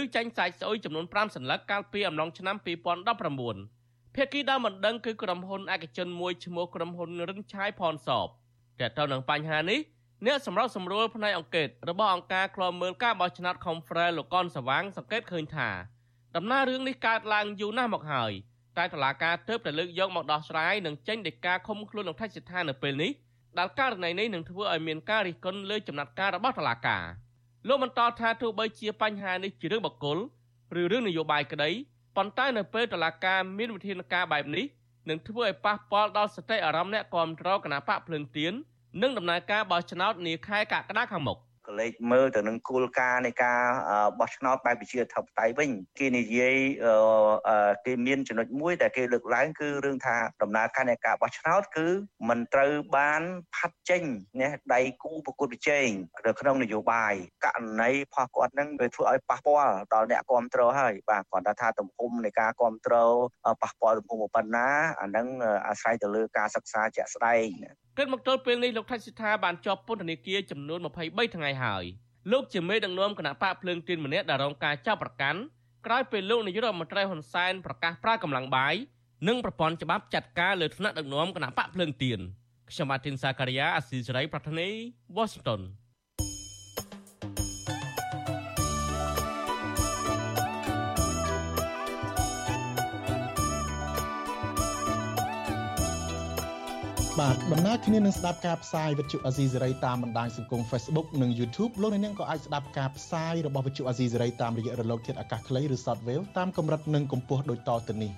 [0.00, 3.85] ឬចាញ់សាច់ស្អុយចំនួន5សន្លឹកកាលពីអំឡុងឆ្នាំ2019
[4.18, 8.28] ភាគីដើមមិនដឹងគឺក្រុមហ៊ុនឯកជនមួយឈ្មោះក្រុមហ៊ុនរិនឆាយផនសប
[8.80, 9.80] តែទៅនឹងបញ្ហានេះ
[10.26, 15.68] អ្នកសម្របសម្រួលផ្នែកអង្គការរបស់អង្គការឃ្លាំមើលការបោះឆ្នោត Confrere លោកកនសវាងសង្កេតឃើញថា
[16.37, 18.32] ដំណើររឿងនេះកើតឡើងយូរណាស់មកហើយ
[18.78, 23.12] តែតុលាការទើបតែលើកយកមកដោះស្រាយនិងចេញដីកាឃុំខ្លួនលោកថៃសិដ្ឋានៅពេលនេះ
[23.58, 27.04] ដែលករណីនេះនឹងធ្វើឲ្យមានការរិះគន់លើចំណាត់ការរបស់តុលាការ
[27.68, 30.18] លោកបន្តថាទោះបីជាបញ្ហានេះជារឿងបកគល
[30.80, 31.70] ឬរឿងនយោបាយក្តី
[32.16, 34.66] ប៉ុន្តែនៅពេលតុលាការមានវិធានការបែបនេះ
[35.08, 38.52] នឹងធ្វើឲ្យប៉ះពាល់ដល់សតិអារម្មណ៍អ្នកគ្រប់គ្រងគណៈបកភ្លើងទៀន
[39.02, 43.61] និងដំណើរការបោះឆ្នោតនាខែកក្កដាខាងមុខ កលេចមើលទៅនឹងគោលការណ៍នៃការ
[44.18, 46.56] បោះឆ្នោតបែបវិជាធិបតេយ្យវិញគេនិយាយ
[47.87, 51.88] គេមានចំណុចមួយដែលគេលើកឡើងគឺរឿងថាដំណើរការនៃការបោះឆ្នោតគឺ
[52.28, 53.23] មិនត្រូវបាន
[53.54, 54.02] ផាត់ចេញ
[54.40, 55.88] ណាដៃគូប្រកួតប្រជែង
[56.26, 63.14] នៅក្នុងនយោបាយករណីផុសគាត់នឹងវាធ្វើឲ្យប៉ះពាល់ដល់អ្នកគ្រប់គ្រងហើយបាទគាត់ថាទំហំនៃការគ្រប់គ្រង
[63.62, 64.68] ប៉ះពាល់ទំហំប៉ុណ្ណា
[65.00, 65.26] អានឹង
[65.68, 67.49] អាស្រ័យទៅលើការសិក្សាជាក់ស្ដែង
[67.96, 71.84] គិតមកទល់ពេលនេះលោកថៃសិដ្ឋាបានជាប់ពន្ធនាគារចំនួន23ថ្ងៃហើយ
[72.32, 75.40] លោកជាមេដឹកនាំគណៈបកភ្លើងទៀនម្នាក់ដែលរងការចាប់ប្រកាន់
[75.86, 78.74] ក្រោយពេលលោកនាយករដ្ឋមន្ត្រីហ៊ុនសែនប្រកាសប្រើកម្លាំងបាយ
[79.28, 82.20] និងប្រព័ន្ធច្បាប់ចាត់ការលើថ្នាក់ដឹកនាំគណៈបកភ្លើងទៀន
[82.70, 84.68] ខ្ញុំបាទធីនសាការីយ៉ាអស៊ីសេរីប្រធានី
[85.16, 85.26] វ៉ា
[97.23, 108.12] បាទដំណើរគ្នានឹងស្ដាប់ការផ្សាយវិទ្យុអាស៊ីសេរីតាមបណ្ដាញសង្គម Facebook និង YouTube លោកអ្នកនាងក៏អាចស្ដាប់ការផ្សាយរបស់វិទ្យុអាស៊ីសេរីតាមរយៈរលកធាតុអាកាសខ្លីឬ Shortwave តាមកម្រិតនិងកម្ពស់ដូចតទៅនេះ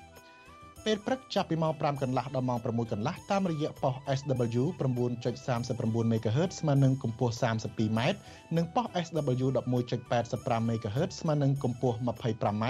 [0.84, 4.64] ពេលព្រឹកចាប់ពីម៉ោង5កន្លះដល់ម៉ោង6កន្លះតាមរយៈប៉ុស SW
[5.22, 8.00] 9.39 MHz ស្មើនឹងកម្ពស់ 32m
[8.56, 9.46] និងប៉ុស SW
[10.08, 12.64] 11.85 MHz ស្មើនឹងកម្ពស់ 25m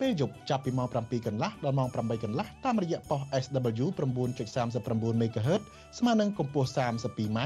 [0.00, 5.62] ពេលយប់ចាប់ពីម៉ោង7កន្លះដល់ម៉ោង8កន្លះតាមរយៈប៉ុស SW 9.39 MHz
[5.98, 7.38] ស្មើនឹងកម្ពស់ 32m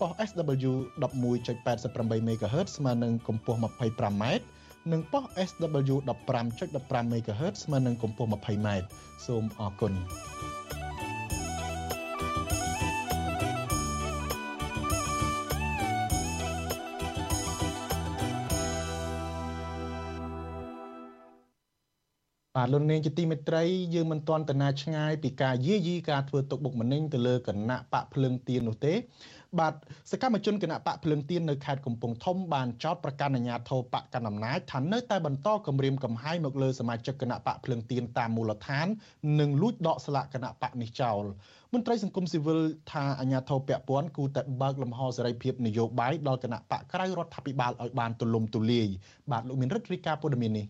[0.00, 4.24] ប៉ុស SW 11.88 MHz ស្មើនឹងកម្ពស់ 25m
[4.92, 5.96] និងប៉ុស SW
[6.48, 8.68] 15.15 MHz ស្មើនឹងកម្ពស់ 20m
[9.26, 9.92] សូមអរគុណ
[22.56, 23.62] បាទលោកនាងជាទីមេត្រី
[23.94, 28.94] យើងមិនទាន់តាណាឆ្ងាយពីការយាយីការធ្វើទុកបុកម្នេញទៅលើគណៈបកភ្លើងទៀននោះទេ
[29.58, 29.74] បាទ
[30.10, 38.86] សកម្មជនគណៈបកភ្លើងទៀននៅខេត្តកំពង់ធំបានចោទប្រកាន់អាជ្ញាធរបកកណ្ដាលអំណាចថានៅតែបន្តគម្រាមកំហែងមកលើសមាជិកគណៈបកភ្លើងទៀនតាមមូលដ្ឋាន
[39.40, 41.22] និងលួចដកស្លាកគណៈបកនេះចោល
[41.72, 42.60] មន្ត្រីសង្គមស៊ីវិល
[42.92, 48.88] ថាអាជ្ញាធរពាក់ព័ន្ធគូតែបើកលំហសេរីភាពនយោបាយដល់គណៈបកក្រៅរដ្ឋាភិបាលឲ្យបានទូលំទូលាយ
[49.30, 50.66] បាទលោកមានរិទ្ធរីកាព័ត៌មាននេះ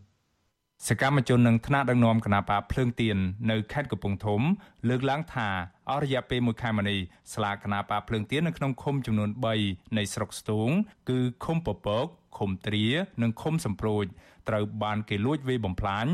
[0.89, 3.17] សកម្មជននឹងថ្នាក់ដឹកនាំគណបកភ្លើងទៀន
[3.51, 4.41] នៅខេត្តកំពង់ធំ
[4.89, 5.49] លើកឡើងថា
[5.91, 6.99] អស់រយៈពេល1ខែមកនេះ
[7.33, 9.31] ស្លាកគណបកភ្លើងទៀននៅក្នុងឃុំចំនួន
[9.63, 10.71] 3នៃស្រុកស្ទូង
[11.11, 12.07] គឺឃុំពពក
[12.39, 12.87] ឃុំទ្រា
[13.23, 14.05] និងឃុំសំប្រូច
[14.49, 16.07] ត្រូវបានគេលួចវាយបំផ្លាញ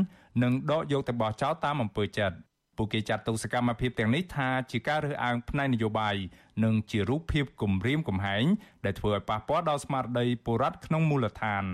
[0.43, 2.37] និងដកយកទៅបោះចោលតាមអំពើចិត្ត
[2.77, 6.15] ពួកគេចាត់ទុកសកម្មភាពទាំងនេះថាជាការរើសអើងផ្នែកនយោបាយ
[6.63, 8.45] និងជារូបភាពគំរាមកំហែង
[8.85, 11.65] ដែលធ្វើឲ្យប៉ះពាល់ដល់ស្មារតីពលរដ្ឋក្នុងមូលដ្ឋាន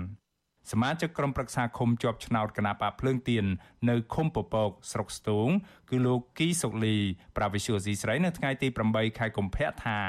[0.72, 3.44] សមាជិកក្រុមប្រឹក្សាឃុំជាប់ឆ្នោតគណៈបកភ្លើងទៀន
[3.90, 5.48] នៅឃុំពពកស្រុកស្ទូង
[5.90, 6.96] គឺលោកគីសុកលី
[7.36, 10.00] ប្រាវិសុយស៊ីស្រីនៅថ្ងៃទី8ខែកុម្ភៈថា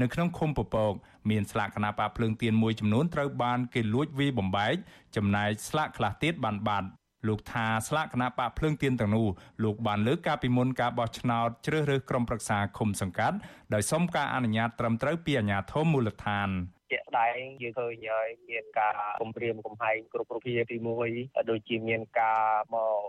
[0.00, 0.92] នៅក្នុងឃុំពពក
[1.30, 4.76] មានស្លាកគណៈបកភ្លើងទៀនមួយចំនួនត្រូវបានគេលួចវាយបំបែក
[5.16, 6.88] ចំណែកស្លាកខ្លះទៀតបានបាត់
[7.28, 9.26] លោកថាស្លាកគណៈបកភ្លើងទៀនទាំងនោះ
[9.64, 13.36] លោកបានលើកការពីមុនការបោះឆ្នោតជ្រើសរើសក្រុមប្រឹក្សាឃុំសង្កាត់
[13.74, 16.50] ដោយសុំការអនុញ្ញាតត្រឹមត្រូវពីអាជ្ញាធរមូលដ្ឋាន
[16.90, 20.76] ជាក់ស្ដែងយើងឃើញហើយមានការគម្រាមកំហែងគ្រប់រូបភាពទី
[21.12, 22.42] 1ដូចជាមានការ
[22.74, 23.00] មក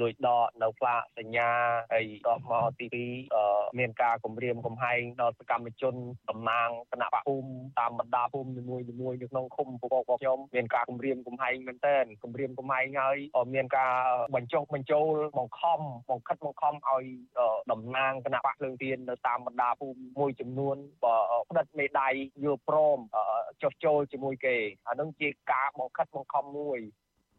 [0.00, 1.50] លួចដកនៅផ្លាកសញ្ញា
[1.92, 2.86] ហើយតបមកទី
[3.36, 5.94] 2មានការគម្រាមកំហែងដល់សកម្មជន
[6.30, 13.18] តំណាងគណៈបកភូមិតាមបណ្ដាភូមិនីមួយៗនៅក្នុងឃុំពពករបស់ខ្ញុំមានការគម្រាមកំហែងមែនទែនគម្រាមកំហែងហើយ
[13.54, 13.94] មានការ
[14.34, 17.04] បញ្ចុះបញ្ចូលបង្ខំបង្ខិតបង្ខំឲ្យ
[17.72, 20.76] តំណាងគណៈបកភ្លើងទៀននៅតាមបណ្ដាភូមិមួយចំនួន
[21.48, 22.08] ផ្តិតមេដៃ
[22.44, 22.98] យល់ព្រម
[23.62, 24.56] ចុះចូលជាមួយគេ
[24.88, 26.80] អានឹងជាការបង្ខិតបង្ខំមួយ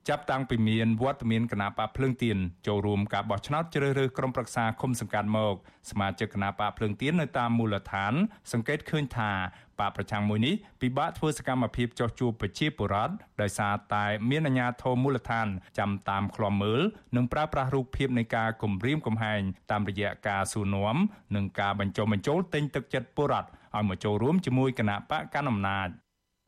[0.09, 5.55] ចាប់តាំងពីមានវត្តមានគណៈបកភ្លើងទៀនចូលរួមការបោះឆ្នោតជ្រើសរើសក្រុមប្រឹក្សាឃុំសង្កាត់មក
[5.89, 8.13] សមាជិកគណៈបកភ្លើងទៀននៅតាមមូលដ្ឋាន
[8.51, 9.31] សង្កេតឃើញថា
[9.79, 16.81] បកប្រឆាំងមួយនេះពិបាកធ្វើសកម្មភាពចោះជួបប្រជាពលរដ្ឋដោយសារតែមានអាជ្ញាធរមូលដ្ឋានចាំតាមឃ្លាំមើល
[17.15, 20.97] និងប្រើប្រាស់រូបភាពនៃការគំរាមកំហែងតាមរយៈការសួរនាំ
[21.35, 25.89] និងការបញ្ចុះបញ្ចូលទិញទឹកចិត្តពលរដ្ឋ ឲ្យមកចូលរួមជាមួយគណៈបកកណ្ដាលអំណាច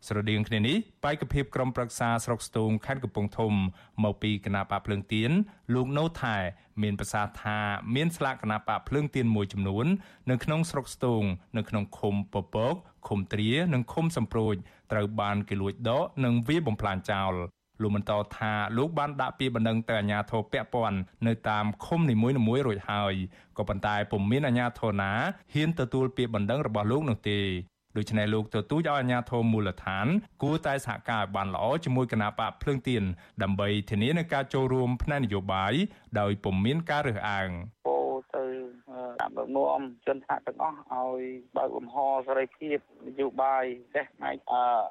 [0.07, 3.53] ស្រដៀងគ្នានេះបេក្ខភាពក្រុមប្រឹក្សាស្រុកស្ទូងខេត្តកំពង់ធំ
[4.03, 5.31] មកពីគណៈបកភ្លើងទៀន
[5.73, 6.37] លោកណូថែ
[6.81, 7.59] មានប្រសាសន៍ថា
[7.95, 9.85] មានស្លាកគណៈបកភ្លើងទៀនមួយចំនួន
[10.29, 11.23] នៅក្នុងស្រុកស្ទូង
[11.57, 12.75] នៅក្នុងឃុំពពក
[13.07, 14.55] ឃុំទ្រានិងឃុំសំប្រូច
[14.91, 17.33] ត្រូវបានគេលួចដកនិងវាយបំផ្លាញចោល
[17.81, 23.13] លោកបន្តថាលោកបានដាក់ពាក្យបណ្ដឹងទៅអាជ្ញាធរពាក់ព័ន្ធនៅតាមឃុំនីមួយៗរួចហើយ
[23.57, 25.11] ក៏ប៉ុន្តែពុំមានអាជ្ញាធរណា
[25.53, 27.39] ហ៊ានទទួលពាក្យបណ្ដឹងរបស់លោកនោះទេ
[27.97, 30.07] ដូច្នេះលោកទទូចឲ្យអាជ្ញាធរមូលដ្ឋាន
[30.41, 33.03] គួរតែសហការឲ្យបានល្អជាមួយគណៈបកភ្លើងទៀន
[33.43, 35.73] ដើម្បីធានានឹងការចូលរួមផ្នែកនយោបាយ
[36.19, 37.49] ដោយពុំមានការរើសអើង
[37.87, 38.06] ទៅ
[39.19, 41.21] តាមដឹកនាំជនថាទាំងអស់ឲ្យ
[41.57, 41.95] បើកលំហ
[42.27, 42.77] សេរីភាព
[43.07, 43.63] នយោបាយ
[43.95, 44.35] ចេះផ្នែក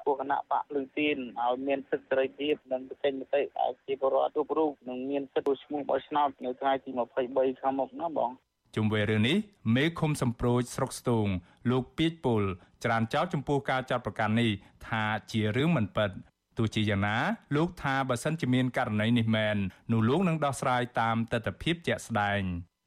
[0.05, 6.89] ពួកគណៈបកភ្លើងទៀនឲ្យមានសិទ្ធិសេរីភាពនិងប្រតិមតិឲ្យជាពលរដ្ឋគ្រប់រូបនឹងមានសិទ្ធិឈ្មោះបោះឆ្នោតនៅថ្ងៃទី
[7.25, 8.31] 23ខាងមុខណាបង
[8.75, 9.37] ជុំវិញរឿងនេះ
[9.75, 11.27] មេឃុំសំប្រូចស្រុកស្ទូង
[11.71, 12.43] លោកពីចពុល
[12.83, 14.49] ច្រានចោលចំពោះការចាត់ប្រកាសនេះ
[14.87, 16.09] ថាជារឿងមិនពិត
[16.57, 17.17] ទោះជាយ៉ាងណា
[17.55, 19.57] លោកថាបើសិនជាមានករណីនេះមែន
[19.91, 22.41] នោះលោកនឹងដោះស្រាយតាមទស្សនវិជ្ជាជាក់ស្ដែង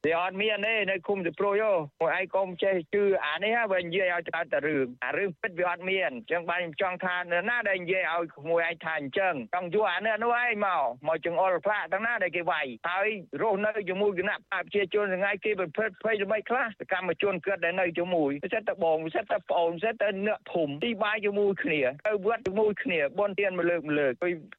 [0.07, 13.09] វាអត់មានទេនៅឃុំទៅព្រួយយោមួយឯងកុំចេះជឿអានេះវិញនិយាយឲ្យទៅតែរឿងអារឿងពិតវាអត់មានអញ្ចឹងបានខ្ញុំចង់ថានៅណាដែលនិយាយឲ្យក្មួយឯងថាអញ្ចឹងចង់យកអានេះនោះឯងមកមកចង្អុលផ្លាកទាំងណាដែលគេវាយហើយ
[13.43, 24.13] រស់នៅជាមួយគណៈបព្វជិជនថ្ងៃគេប្រព្រឹត្តភ័យល្បីខ្លះសកម្មជនគាត់ដែលនៅជាមួយពិសេសតែបងពិសេសតែប្អូនពិសេសតែអ្នកភូមិទីបាយជាមួយគ្នាទៅវត្តជាមួយគ្នាបនទានមួយលើកមួយលើក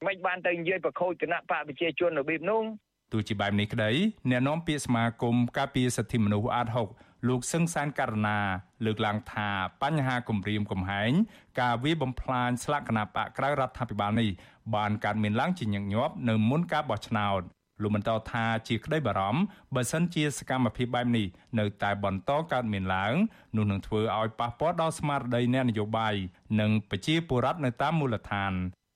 [0.08, 2.64] មិនបានទៅនិយាយប្រខូចគណៈបព្វជិជនរបៀបនោះ
[3.12, 3.92] ទោះជាបែបនេះក្តី
[4.30, 8.40] អ្នកនាំពាក្យសមាគមការពារសិទ្ធិមនុស្សអាត6លោកសឹងសានករណា
[8.86, 9.50] លើកឡើងថា
[9.82, 11.12] បញ្ហាគម្រាមកំហែង
[11.60, 14.30] ការវាយបំផ្លាញស្លាកគណបកក្រៅរដ្ឋាភិបាលនេះ
[14.76, 17.42] បានកើតមានឡើងជាញឹកញាប់នៅមុនការបោះឆ្នោត
[17.82, 19.42] លោកបន្តថាជាក្តីបារម្ភ
[19.76, 21.28] បើសិនជាសកម្មភាពបែបនេះ
[21.60, 23.14] នៅតែបន្តកើតមានឡើង
[23.56, 26.16] នោះនឹងធ្វើឲ្យប៉ះពាល់ដល់ស្មារតីអ្នកនយោបាយ
[26.60, 28.54] និងប្រជាពលរដ្ឋនៅតាមមូលដ្ឋាន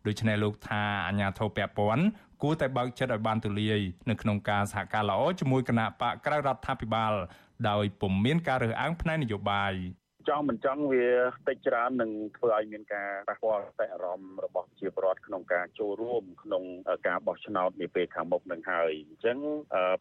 [0.07, 2.03] ដូច្នេះលោកថាអាញាធិបតេយ្យពាន់
[2.41, 7.13] គួរតែបើកចិត្តឲ្យបានទូលាយនៅក្នុងការសហការល្អជាមួយគណៈបកក្រៅរដ្ឋាភិបាល
[7.69, 9.73] ដោយពុំមានការរើសអើងផ្នែកនយោបាយ
[10.29, 11.07] ចង់មិនចង់វា
[11.47, 16.63] តិចច្រើននឹងធ្វើឲ្យមានការប៉ះពាល់តែអារម្មណ៍របស់ជាប្រវត្តិក្នុងការចូលរួមក្នុង
[17.07, 19.37] ការបោះឆ្នោតនាពេលខាងមុខនឹងហើយអញ្ចឹង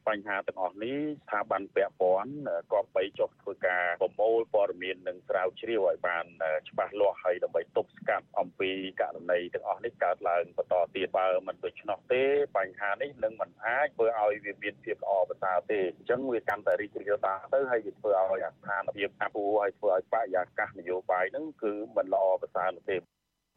[0.09, 2.33] បញ្ហាទាំងអស់នេះស្ថាប័នពាក់ព័ន្ធ
[2.73, 6.25] ក៏បីចុះធ្វើការប្រមូលព័ត៌មាននិងស្រាវជ្រាវឲ្យបាន
[6.69, 12.23] ច្បាស់លាស់ហើយដើម្បីទប់ស្កាត់អំពីករណីទាំងអស់នេះកើតឡើងបន្តទៀតបើមិនដូច្នោះទេ
[12.57, 22.99] បញ្ហានេះនឹងមិនអាចធ្វើឲ្យវាមានភាពល្អប្រសើរទេអញ្ចឹងវាកាន់តែរីករាលដាលទៅហើយវាធ្វើឲ្យស្ថានភាពអាប់អួរហើយធ្វើឲ្យបរិយាកាសនយោបាយហ្នឹងគឺមិនល្អប្រសើរនោះទេ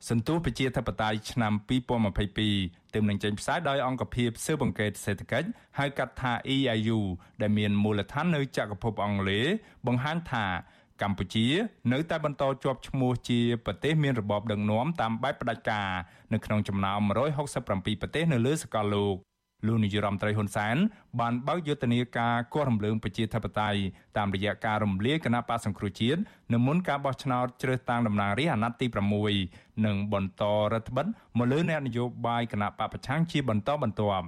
[0.10, 1.54] សន្ទុះប្រជាធិបតេយ្យឆ្នាំ
[2.20, 5.48] 2022ទើបនឹងចេញផ្សាយដោយអង្គភាពស៊ើបអង្កេតសេដ្ឋកិច្ច
[5.80, 7.00] ហៅកាត់ថា EIU
[7.41, 9.46] ដែលមានមូលដ្ឋាននៅចក្រភពអង់គ្លេស
[9.88, 10.46] បង្ហាញថា
[11.02, 11.48] កម្ពុជា
[11.93, 15.89] នៅតែបន្តជាប់ឈ្មោះជាប្រទេសមានរបបដឹកនាំតាមបែបផ្ដាច់ការ
[16.34, 17.02] នៅក្នុងចំណោម
[17.52, 19.15] 167ប្រទេសនៅលើសកលលោក
[19.65, 20.78] លោកនាយរដ្ឋមន្ត្រីហ៊ុនសែន
[21.20, 23.80] បានបើកយុទ្ធនាការគាស់រំលើងប្រជាធិបតេយ្យ
[24.17, 26.20] តាមរយៈការរំលាយគណៈបកសង្គ្រោះជាតិ
[26.54, 28.88] នៅមុនការបោះឆ្នោតជ្រើសតាំងតំណាងរាស្ត្រអាណត្តិទី
[29.36, 31.06] 6និងបន្តរដ្ឋបិទ
[31.38, 34.26] មកលើអ្នកនយោបាយគណៈបកប្រឆាំងជាបន្តបន្ទាប់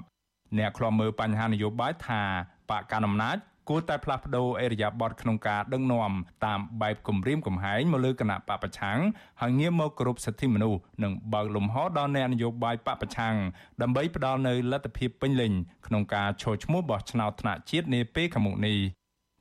[0.58, 2.22] អ្នកខ្លាំមើលបញ្ហានយោបាយថា
[2.70, 3.38] បកកណ្ដាលអំណាច
[3.70, 6.12] គួរតែផ្លាស់ប្ដូរអេរយាប័តក្នុងការដឹកនាំ
[6.46, 9.00] តាមបែបគម្រាមកំហែងមកលើគណៈបពប្រឆាំង
[9.42, 13.36] ហើយងាកមកគោរពសិទ្ធិមនុស្សនិងបើកលំហដល់អ្នកនយោបាយបពប្រឆាំង
[13.82, 15.54] ដើម្បីផ្ដល់នូវលទ្ធភាពពេញលេញ
[15.88, 18.78] ក្នុងការឈរឈ្មោះបោះឆ្នោតថ្នាក់ជាតិនាពេលខាងមុខនេះ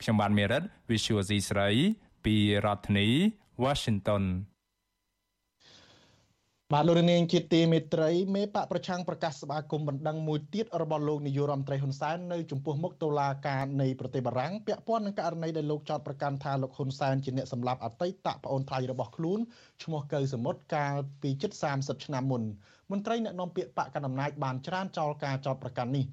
[0.00, 1.68] ខ្ញុំបានមេរិត Visual C ស្រី
[2.24, 3.08] ពីរដ្ឋធានី
[3.64, 4.22] Washington
[6.74, 19.40] បាទលោកនាងជាទីមេត្រីមេបកប្រឆាំងប្រកាសស្វាគមន៍បណ្ដឹងមួយទៀតរបស់លោកនាយករដ្ឋមន្ត្រីហ៊ុនសែននៅចំពោះមុខតុលាការនៃប្រទេសបារាំងពាក់ព័ន្ធនឹងករណីដែលលោកចោទប្រកាន់ថាលោកហ៊ុនសែនជាអ្នកសម្លាប់អតីតប្អូនថ្លៃរបស់ខ្លួន
[19.83, 22.42] ឈ្មោះកៅសមុទ្រកាលពីជិត30ឆ្នាំមុន
[22.92, 26.05] មន្ត្រីអ្នកនាំពាក្យបកកណ្ដាលអំណាចបានច្រានចោលការចោទប្រកាន់នេះ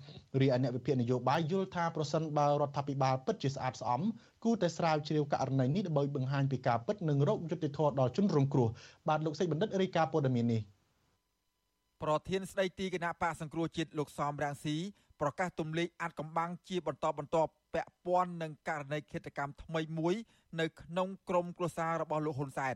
[0.41, 4.01] រីឯអ្នកវិភាគនយោបាយយល់ថាប្រសិនបើរដ្ឋាភិបាលពិតជាស្អាតស្អំ
[4.43, 8.69] គូតែស្រាវជ្រាវករណីនេះដើម្បីបង្ហាញពីការពិតនិងរកយុត្តិធម៌ដល់ជនរងគ្រោះ
[9.07, 10.61] បាទលោកសេចបណ្ឌិតរាយការណ៍ព័ត៌មាននេះ
[12.03, 14.75] ប្រធានស្ដីទីគណៈបកសង្គ្រោះជាតិលោកសំរាំងស៊ី
[15.21, 20.15] ប្រកាសទម្លាយអាត់កំបាំងជាបន្តបន្ទាប់ពាក់ព័ន្ធនឹងករណីឃាតកម្មថ្មីមួយ
[20.59, 22.75] នៅក្នុងក្រមគ្រួសាររបស់លោកហ៊ុនសែន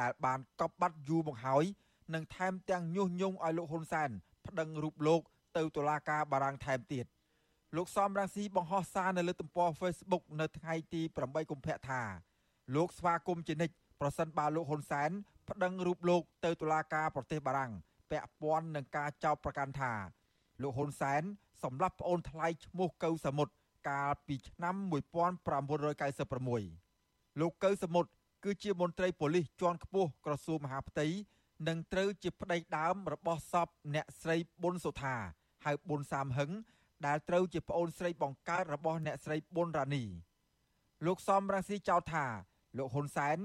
[0.00, 1.64] ដែលបានកប់បាត់យូរមកហើយ
[2.14, 4.10] និងថែមទាំងញុះញង់ឲ្យលោកហ៊ុនសែន
[4.46, 5.20] ប្តឹងរូបលោក
[5.56, 7.06] ទៅតុលាការបារាំងថែមទៀត
[7.76, 12.02] លោកសំរាំងស៊ីបង្ហោះសារនៅលើទំព័រ Facebook នៅថ្ងៃទី8កុម្ភៈថា
[12.76, 15.10] លោកស្វាគមន៍ជានិច្ចប្រសិនបើលោកហ៊ុនសែន
[15.48, 17.72] ប្តឹងរូបលោកទៅតុលាការប្រទេសបារាំង
[18.10, 19.92] ពាក់ព័ន្ធនឹងការចោទប្រកាន់ថា
[20.62, 21.22] លោកហ៊ុនសែន
[21.62, 23.54] សម្លាប់ប្អូនថ្លៃឈ្មោះកៅសមុទ្រ
[23.88, 28.08] កាលពីឆ្នាំ1996លោកកៅសមុទ្រ
[28.44, 31.06] គឺជាមន្ត្រីប៉ូលីសជាន់ខ្ពស់ក្រសួងមហាផ្ទៃ
[31.67, 35.15] និងត្រូវជាប្តីដើមរបស់សពអ្នកស្រីប៊ុនសុថា
[35.65, 36.51] ហៅប៊ុនសាមហឹង
[37.05, 40.03] ដែលត្រូវជាប្អូនស្រីបង្កើតរបស់អ្នកស្រីប៊ុនរ៉ានី
[41.05, 42.25] លោកសំរាស៊ីចោទថា
[42.77, 43.37] លោកហ៊ុនសែន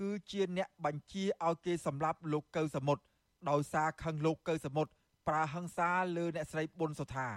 [0.00, 3.02] គឺជាអ្នកបញ្ជាឲ្យគេសម្លាប់លោកកៅសមុទ្រ
[3.50, 4.92] ដោយសារខឹងលោកកៅសមុទ្រ
[5.28, 7.28] ប្រើហិង្សាលើអ្នកស្រីប៊ុនសុថា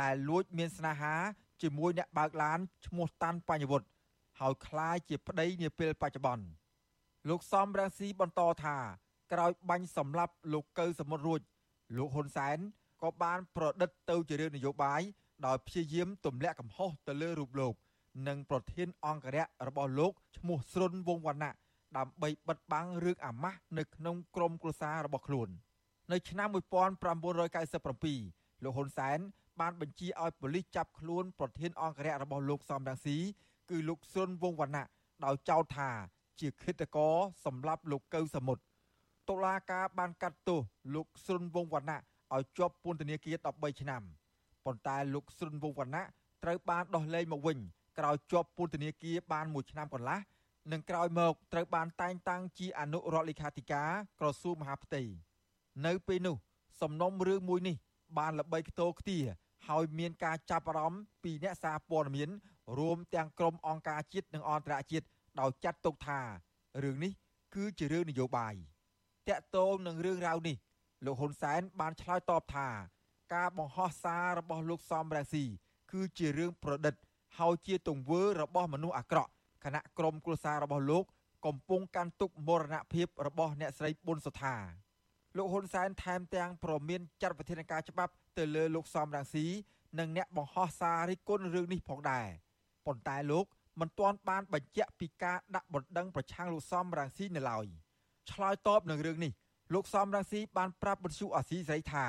[0.00, 1.14] ដែលលួចមានស្នេហា
[1.62, 3.88] ជាមួយអ្នកបើកឡានឈ្មោះតាន់បញ្ញវុឌ្ឍ
[4.40, 6.44] ហើយคล้ายជាប្តីនាពេលបច្ចុប្បន្ន
[7.28, 8.76] លោកសំរាំងស៊ីបន្តថា
[9.33, 11.41] ក្រោយបាញ់សម្លាប់លោកកៅសមុទ្ររួច
[11.97, 12.57] លោកហ៊ុនសែន
[13.03, 15.01] ក៏បានប្រឌិតទៅជារឿងនយោបាយ
[15.45, 17.73] ដោយព្យាយាមទម្លាក់កំហុសទៅលើរូបលោក
[18.27, 21.53] និងប្រធានអង្គរៈរបស់លោកឈ្មោះស្រុនវងវណ្ណៈ
[21.97, 25.49] ដើម្បីបិទបាំងរឿងអាម៉ាស់នៅក្នុងក្រុមគ្រួសាររបស់ខ្លួន
[26.11, 29.19] នៅឆ្នាំ1997លោកហ៊ុនសែន
[29.59, 33.17] បានបញ្ជាឲ្យប៉ូលីសចាប់ខ្លួនប្រធានអង្គរៈរបស់លោកសំរងស៊ី
[33.69, 34.85] គឺលោកស៊ុនវងវណ្ណៈ
[35.25, 35.89] ដោយចោទថា
[36.39, 37.13] ជាឃាតករ
[37.45, 38.63] សម្លាប់លោកកៅសមុទ្រ
[39.29, 40.59] តុលាការបានកាត់ទោស
[40.93, 41.99] លោកស៊ុនវងវណ្ណៈ
[42.35, 44.01] ឲ្យជាប់ពន្ធនាគារ13ឆ្នាំ
[44.65, 46.03] ប៉ុន្តែលោកស៊ុនវងវណ្ណៈ
[46.43, 47.57] ត្រូវបានដោះលែងមកវិញ
[47.99, 50.19] ក្រោយជាប់ពន្ធនាគារបានមួយឆ្នាំកន្លះ
[50.71, 55.01] និងក្រោយមកត្រូវបានតែងតាំងជាអនុរដ្ឋលេខាធិការក្រសួងមហាផ្ទៃ
[55.85, 56.35] នៅពេលនោះ
[56.81, 57.75] សំណុំរឿងមួយនេះ
[58.17, 59.19] បានល្បីខ្ទោខ្ទា
[59.67, 62.29] ហើយមានការចាប់អារម្មណ៍ពីអ្នកសារព័ត៌មាន
[62.79, 65.05] រួមទាំងក្រុមអង្គការជាតិនិងអន្តរជាតិ
[65.39, 66.19] ដោយចាត់ទុកថា
[66.83, 67.11] រឿងនេះ
[67.55, 68.55] គឺជារឿងនយោបាយ
[69.29, 70.57] តាក់ទងនឹងរឿងរ៉ាវនេះ
[71.05, 72.67] លោកហ៊ុនសែនបានឆ្លើយតបថា
[73.35, 75.43] ការបង្ហោះសាររបស់លោកសំរងស៊ី
[75.91, 76.95] គឺជារឿងប្រឌិត
[77.37, 79.31] ហើយជាទង្វើរបស់មនុស្សអាក្រក់
[79.63, 81.03] គណៈក្រុមគ្រួសាររបស់លោក
[81.45, 84.55] កំពុងកាន់ទុកមរណភាពរបស់អ្នកស្រីប៊ុនសុថា
[85.37, 89.45] លោកហ៊ុនសែនថែមទាំងប្រមានចាត់វិធានការច្បាប់ទៅលើលោកសំរងស៊ី
[89.99, 92.27] និងអ្នកបង្ហោះសាររិះគន់រឿងនេះផងដែរ
[92.85, 93.45] ប៉ុន្តែលោក
[93.79, 97.67] មិនទាន់បានបញ្ជាក់ពីការដាក់បណ្ដឹងប្រឆាំងលោកសំរងស៊ីនៅឡើយ
[98.31, 99.31] ឆ្លើយតបនឹងរឿងនេះ
[99.73, 102.05] លោកសំរងស៊ីបានប្រាប់បទសុអាស៊ីសេរីថា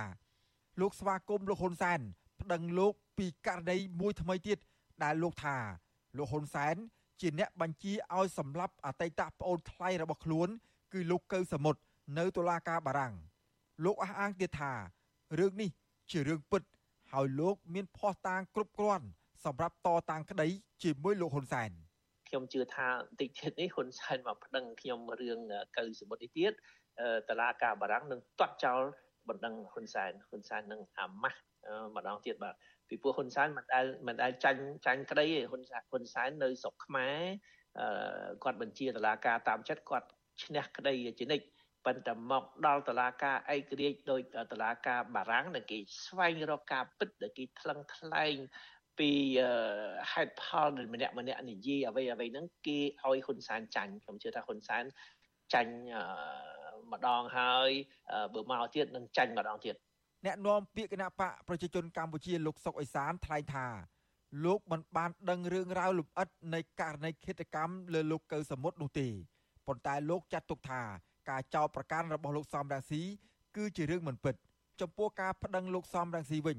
[0.81, 2.00] លោកស្វាគមន៍លោកហ៊ុនសែន
[2.40, 4.59] ប្តឹងលោកពីករណីមួយថ្មីទៀត
[5.02, 5.57] ដែលលោកថា
[6.16, 6.76] លោកហ៊ុនសែន
[7.20, 10.48] ជាអ្នកបញ្ជាឲ្យសម្លាប់អតីតប្អូនថ្លៃរបស់ខ្លួន
[10.92, 11.81] គឺលោកកៅសមុទ្រ
[12.18, 13.14] នៅតុលាការបារាំង
[13.85, 14.72] លោកអះអាងទៀតថា
[15.38, 15.70] រឿងនេះ
[16.11, 16.62] ជារឿងពិត
[17.12, 19.07] ហើយលោក មានភ័ស្តុតាងគ្រប់គ្រាន់
[19.44, 20.48] សម្រាប់តតាំងក្តី
[20.83, 21.70] ជាមួយលោកហ៊ុនសែន
[22.29, 25.38] ខ្ញុំជឿថាបន្តិចទៀតនេះហ៊ុនសែនមកប្តឹងខ្ញុំរឿង
[25.77, 26.53] កៅសមុទ្រនេះទៀត
[27.29, 28.83] តឡាការបារាំងនឹងទាត់ចោល
[29.29, 31.41] បណ្ដឹងហ៊ុនសែនហ៊ុនសែននឹងអាម៉ាស់
[31.97, 32.55] ម្ដងទៀតបាទ
[32.88, 37.19] ពីព្រោះហ៊ុនសែនមិនដែលមិនដែលចាញ់ចាញ់ក្តីទេហ៊ុនហ៊ុនសែននៅស្រុកខ្មែរ
[38.45, 40.09] គាត់បញ្ជាតឡាការតាមចិត្តគាត់
[40.43, 41.47] ឈ្នះក្តីជានិច្ច
[41.87, 44.21] ប៉ុន្តែមកដល់តឡាការឯករាជ្យដោយ
[44.53, 48.37] តឡាការបារាំងដែលគេស្វែងរកការពិតដែលគេថ្លឹងថ្លែង
[48.99, 49.11] ពី
[50.13, 54.85] ហេតុផលដែលម្នាក់ម្នាក់និយាយអ្វីអ្វីហ្នឹងគេឲ្យហ៊ុនសែនចាញ់ខ្ញុំជឿថាហ៊ុនសែន
[55.55, 55.75] ចាញ់
[56.93, 57.71] ម្ដងហើយ
[58.35, 59.75] បើមកទៀតនឹងចាញ់ម្ដងទៀត
[60.27, 63.67] អ្នកនាំពាក្យគណៈបកប្រជាជនកម្ពុជាលោកសុកអេសានថ្លែងថា
[64.45, 69.09] លោកមិនបានដឹងរឿងរ៉ាវលម្អិតនៃករណីឃាតកម្មលើលោកកៅសមុទ្រនោះទេ
[69.67, 70.83] ប៉ុន្តែលោកចាត់ទុកថា
[71.31, 73.03] ការចោទប្រកាន់របស់លោកសំរងស៊ី
[73.57, 74.35] គឺជារឿងមិនពិត
[74.81, 76.59] ចំពោះការប្តឹងលោកសំរងស៊ីវិញ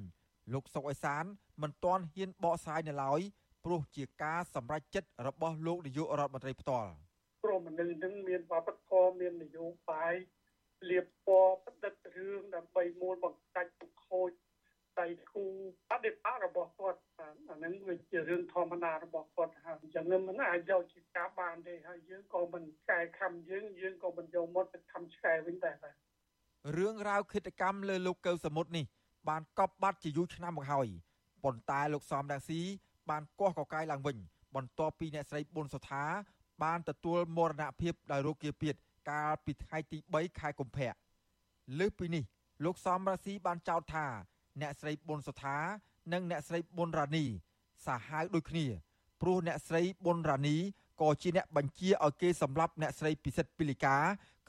[0.54, 1.24] លោកសុកអេសាន
[1.62, 3.22] មិនទាន់ហ៊ានបកស្រាយនៅឡើយ
[3.66, 6.92] ព្រោះជាការសម្រេចចិត្តរបស់លោកនាយករដ្ឋមន្ត្រីផ្ទាល់
[7.44, 10.14] ក្រមមនុស្សនឹងមានវប្បធម៌មាននយោបាយ
[10.90, 14.32] លៀបពណ៌បដិទ្ធរឿងដើម្បីមូលបង្កាច់ទុកខូច
[15.00, 15.46] ដៃគូ
[15.90, 17.00] បដិបត្តិរបស់គាត់
[17.50, 25.76] អានឹងវាជារឿងធម្មតារបស់គាត់ហើយអញ្ចឹងមិនអាចយកជាការបានទេហើយយើងក៏មិនកែខំយើងយើងក៏មិនយកមកទៅខំឆ្កែវិញដែរ
[26.78, 28.86] រឿងរ៉ាវគិតកម្មលើលោកកៅសមុទ្រនេះ
[29.28, 30.88] បានកប់បាត់ជាយូរឆ្នាំមកហើយ
[31.44, 32.62] ប៉ុន្តែលោកសំរងស៊ី
[33.10, 34.18] បានកោះកកាយឡើងវិញ
[34.56, 36.04] បន្ទាប់ពីអ្នកស្រីប៊ុនសុថា
[36.64, 38.76] បានទទួលមរណភាពដោយរោគគាពៀត
[39.10, 40.92] កាលពីថ្ងៃទី3ខែកុម្ភៈ
[41.80, 42.24] លើសពីនេះ
[42.66, 44.06] លោកសំរាស៊ីបានចោទថា
[44.62, 45.58] អ្នកស្រីប៊ុនសុថា
[46.14, 47.26] និងអ្នកស្រីប៊ុនរ៉ានី
[47.86, 48.66] សាហាវដូចគ្នា
[49.22, 50.58] ព្រោះអ្នកស្រីប៊ុនរ៉ានី
[51.02, 53.96] ក៏ជាអ្នកបញ្ជាឲ្យគេសម្លាប់អ្នកស្រីពិសិដ្ឋពីលីកា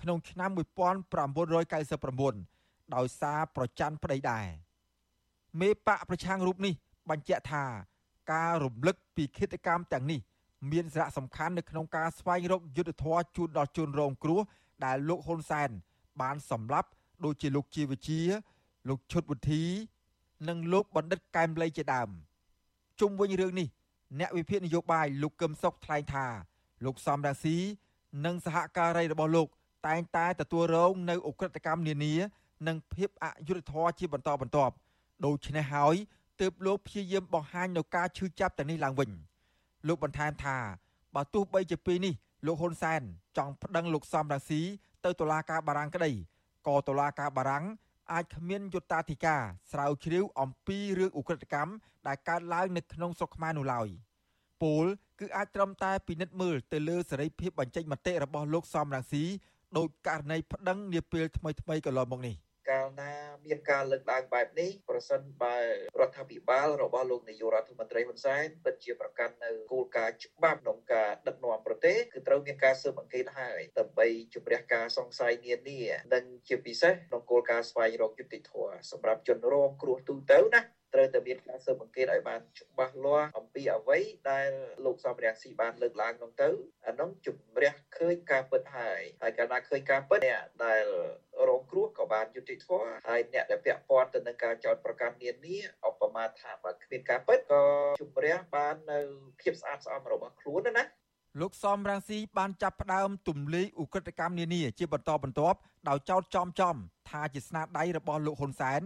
[0.01, 2.60] ក្នុងឆ្នាំ1999
[2.95, 4.47] ដោយសារប្រច័ណ្ឌប្តីដែរ
[5.61, 6.75] មេបកប្រឆាំងរូបនេះ
[7.11, 7.65] បញ្ជាក់ថា
[8.33, 10.21] ការរំលឹកពីគិតកម្មទាំងនេះ
[10.73, 14.41] មានសារៈសំខាន់នៅក្នុងការស្វែងរកយុទ្ធធម៌ជូនដល់ជនរងគ្រោះ
[14.85, 15.71] ដែលលោកហ៊ុនសែន
[16.21, 16.89] បានសម្លាប់
[17.25, 18.21] ដូចជាលោកជាវិជា
[18.89, 19.65] លោកឈុតវុធី
[20.49, 22.09] និងលោកបណ្ឌិតកែមលីជាដើម
[23.01, 23.69] ជុំវិញរឿងនេះ
[24.19, 26.27] អ្នកវិភាគនយោបាយលោកកឹមសុខថ្លែងថា
[26.85, 27.57] លោកសំរាស៊ី
[28.25, 29.49] និងសហការីរបស់លោក
[29.87, 32.15] តែងតែទទួលរងនៅអ ுக ្រិតកម្មនានា
[32.67, 34.75] និងភាពអយុត្តិធម៌ជាបន្តបន្ទាប់
[35.27, 35.95] ដូច្នេះហើយ
[36.41, 39.11] ទើបលោកព្យាយាមបង្ហាញនៅការឈឺចាប់ទាំងនេះឡើងវិញ។
[39.87, 40.57] លោកបន្ថែមថា
[41.15, 42.15] បើទោះបីជាពេលនេះ
[42.47, 43.03] លោកហ៊ុនសែន
[43.37, 44.61] ចង់ប្តឹងលោកសំរងស៊ី
[45.05, 46.13] ទៅតុលាការបារាំងក្តី
[46.67, 47.65] ក៏តុលាការបារាំង
[48.13, 49.43] អាចគ្មានយុត្តាធិការ
[49.73, 51.73] ស្រាវជ្រាវអំពីរឿងឧក្រិដ្ឋកម្ម
[52.07, 53.89] ដែលកើតឡើងនៅក្នុងស្រុកខ្មែរនោះឡើយ
[54.63, 54.85] ពល
[55.21, 59.25] គឺអាចត្រឹមតែពិនិត្យមើលទៅលើសេរីភាពបញ្ចេញមតិរបស់លោកសំរងស៊ី
[59.77, 62.37] ដោយករណីប្តឹងនាពេលថ្មីៗកន្លងមកនេះ។
[62.71, 63.13] កាលណា
[63.47, 65.57] មានការលើកឡើងបែបនេះប្រសិនបើ
[66.01, 75.81] រដ្ឋាភិបាលរបស់លោកនាយករដ្ឋមន្ត្រីហ៊ុនសែនពិតជាប្រកាន់នៅគោលការណ៍ច្បាប់ក្នុងការដឹកនាំប្រទេសគឺត្រូវមានការស៊ើបអង្កេតហើយដើម្បីជំរះការសង្ស័យនានា
[76.15, 80.61] និងជាពិសេសក្នុងគោលការណ៍ស្វែងរកយុត្តិធម៌សម្រាប់ជនរងគ្រោះទូទៅណា
[80.95, 83.99] ត្រូវតែមានការស៊ើបអង្កេតឲ្យបានច្បាស់លាស់អំពីអ្វី
[84.31, 84.51] ដែល
[84.85, 86.49] លោកសំរងស៊ីបានលើកឡើងនោះទៅ
[86.87, 90.85] អានោះជំរះឃើញការពិតហើយហើយកាលណាឃើញការពិតអ្នកដែល
[91.49, 97.63] រងគ្រោះក៏បានយុត្តិធម៌ហើយអ្នកដែលពាក់ព័ន្ធទៅនឹងការចោទប្រកាន់នានាឧបមាថាបើគ្មានការពិតក៏
[98.01, 98.99] ជំរះបាននៅ
[99.41, 100.85] ភាពស្អាតស្អំរបស់ខ្លួនណា
[101.41, 106.77] លោកសំរងស៊ីបានចាប់ផ្ដើមទម្លាយឧក្រិដ្ឋកម្មនានាជាបន្តបន្ទាប់ដោយចោទចំចំ
[107.11, 108.81] ថាជាស្នាដៃរបស់លោកហ៊ុនសែន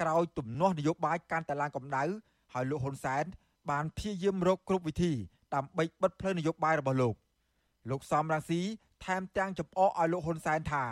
[0.00, 2.04] ក្រោយទំនាស់នយោបាយកាន់តែឡើងកម្ដៅ
[2.52, 3.24] ហើយលោកហ៊ុនសែន
[3.70, 5.12] បានព្យាយាមរកគ្រប់វិធី
[5.54, 7.14] ដើម្បីបិទផ្លូវនយោបាយរបស់លោក
[7.90, 8.60] លោកសំរងស៊ី
[9.04, 10.84] ថែមទាំងចំអកឲ្យលោកហ៊ុនសែនថា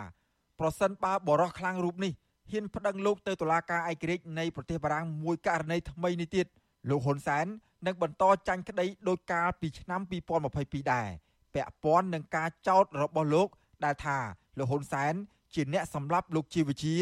[0.59, 2.13] ប្រសិនបើបរោះខ្លាំងរូបនេះ
[2.51, 6.45] ហ៊ានប្តឹងលោកទៅតុលាការឯករាជ្យនៃប្រទេសបារាំងមួយករណីថ្មីនេះទៀត
[6.89, 7.45] លោកហ៊ុនសែន
[7.85, 10.01] នឹងបន្តចាញ់ក្តីដោយកាលពីឆ្នាំ
[10.45, 11.09] 2022ដែរ
[11.53, 13.47] ពាក់ព័ន្ធនឹងការចោទរបស់លោក
[13.85, 14.17] ដែលថា
[14.57, 15.13] លោកហ៊ុនសែន
[15.53, 16.95] ជាអ្នកសម្លាប់លោកជីវជា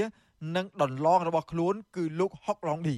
[0.55, 2.97] និងដន្លងរបស់ខ្លួន គឺលោកហុកឡុងឌី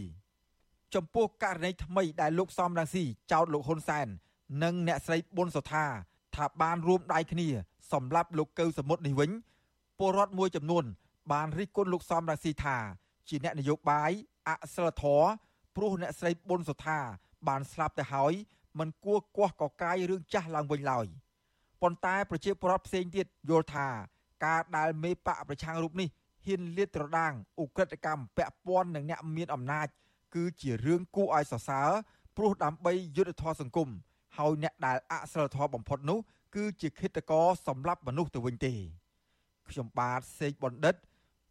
[0.96, 4.08] ចំពោះករណីថ្មីដែលលោកសំរងស៊ីចោទលោកហ៊ុនសែន
[4.64, 5.86] និងអ្នកស្រីប៊ុនសុថា
[6.36, 7.48] ថាបានរួមដៃគ្នា
[7.92, 9.32] សម្លាប់លោកកៅសមុទ្រនេះវិញ
[10.00, 10.84] ពលរដ្ឋមួយចំនួន
[11.32, 12.78] បានរិះគន់លោកសំរងស៊ីថា
[13.30, 14.12] ជាអ្នកនយោបាយ
[14.48, 15.28] អសិលធម៌
[15.76, 17.00] ព្រោះអ្នកស្រីប៊ុនសុថា
[17.48, 18.34] បានស្លាប់ទៅហើយ
[18.80, 21.06] មិនគួរគាស់កកាយរឿងចាស់ឡើងវិញឡើយ
[21.82, 23.88] ប៉ុន្តែប្រជាពលរដ្ឋផ្សេងទៀតយល់ថា
[24.46, 26.10] ការដែលមេបកប្រឆាំងរូបនេះ
[26.48, 27.34] ហ៊ានលាតត្រដាង
[27.64, 29.88] ឧក្រិដ្ឋកម្មពាក់ព័ន្ធនឹងអ្នកមានអំណាច
[30.36, 31.90] គឺជារឿងគួរឲ្យសរសើរ
[32.38, 33.90] ព្រោះដើម្បីយុទ្ធធម៌សង្គម
[34.38, 36.20] ហើយអ្នកដែលអសិលធម៌បំផុតនោះ
[36.56, 38.74] គឺជាឃាតករសម្លាប់មនុស្សទៅវិញទេ
[39.70, 40.96] ខ្ញុំបាទសេកបណ្ឌិត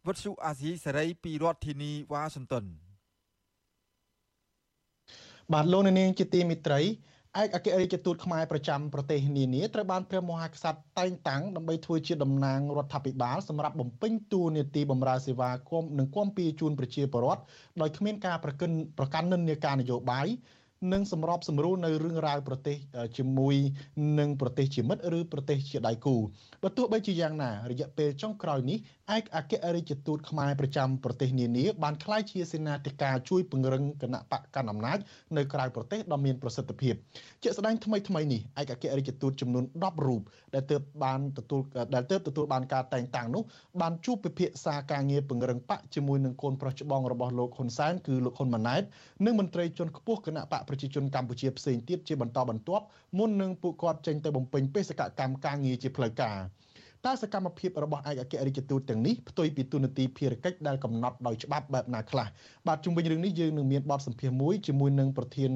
[0.05, 2.65] វុទ្ធុអាស៊ីសេរីពីរដ្ឋធានីវ៉ាស៊ីនតោន
[5.53, 6.81] បាទលោកនាងជាទីមិត្តរី
[7.41, 17.41] ឯកអគ្គរដ្ឋទូតខ្មែរប្រចាំប្រទេសនានាត្រូវបានព្រះមហាក្សត្រតែងតាំងដើម្បីធ្វើជាតំណាងរដ្ឋាភិបាលសម្រាប់បំពេញតួនាទីបម្រើសេវាគមនិងគាំពៀជូនប្រជាពលរដ្ឋ
[17.81, 20.27] ដោយគ្មានការប្រកិនប្រកាន់និន្នាការនយោបាយ
[20.93, 22.77] និងសម្របសម្រួលនៅរឿងរ៉ាវប្រទេស
[23.17, 23.55] ជាមួយ
[24.19, 26.15] នឹងប្រទេសជាមិត្តឬប្រទេសជាដៃគូ
[26.63, 28.77] បើទោះបីជាយ៉ាងណារយៈពេលចុងក្រោយនេះ
[29.15, 34.97] ឯកអគ្គរដ្ឋទូតខ្មែរប្រចាំប្រទេសនានាបានក្លាយជាសេនាធិការជួយពង្រឹងគណៈបកកណ្ដាលអំណាច
[35.37, 36.93] នៅក្រៅប្រទេសដ៏មានប្រសិទ្ធភាព
[37.43, 40.21] ជាក់ស្ដែងថ្មីថ្មីនេះឯកអគ្គរដ្ឋទូតចំនួន10រូប
[40.53, 41.61] ដែលទើបបានទទួល
[41.95, 43.43] ដែលទើបទទួលបានការតែងតាំងនោះ
[43.81, 48.83] បានជួបពិភាក្សាការងារពង្រឹងបកជាមួយនឹងកូនប្រុសច្បងរបស់លោកហ៊ុនសែនគឺលោកហ៊ុនម៉ាណែត
[49.25, 52.85] និងមន្ត្រីជាន់ខ្ពស់គណៈបកប្រជាជនកម្ពុជាផ្សេងទៀតជាបន្តបន្ទាប់
[53.17, 56.37] មុននឹងពួកគាត់ចេញទៅបំពេញបេសកកម្មការងារជាផ្លូវការ
[57.05, 62.27] តើសកម្មភាពរបស់ឯកអគ្គរដ្ឋទូតទាំងនេះផ្ទុយពីទូនាទីភារកិច្ចដែលកំណត់ដោយច្បាប់បែបណាខ្លះ
[62.67, 65.51] បាទជុំវិញរឿងនេះយើងនឹងមានបទសម្ភាសន៍មួយជាមួយនឹងប្រធាន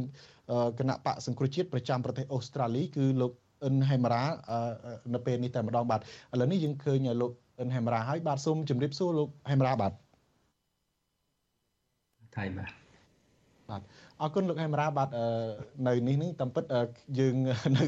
[0.79, 3.31] គណៈបកសង្គ្រោះជាតិប្រចាំប្រទេសអូស្ត្រាលីគឺលោក
[3.63, 4.23] អ៊ិនហេមរ៉ា
[5.13, 6.03] នៅពេលនេះតែម្ដងបាទឥ
[6.39, 9.93] ឡូវនេះយើងឃើញលោកអ៊ិនហេមរ៉ាហើយបាទសូមជម្រាបសួរលោកហេមរ៉ាបាទ
[12.37, 12.71] ថៃបាទ
[13.69, 13.81] បាទ
[14.21, 15.09] អរគុណលោកហេមរាបាទ
[15.87, 16.63] នៅនេះនេះតាមពិត
[17.19, 17.35] យើង
[17.77, 17.85] នៅ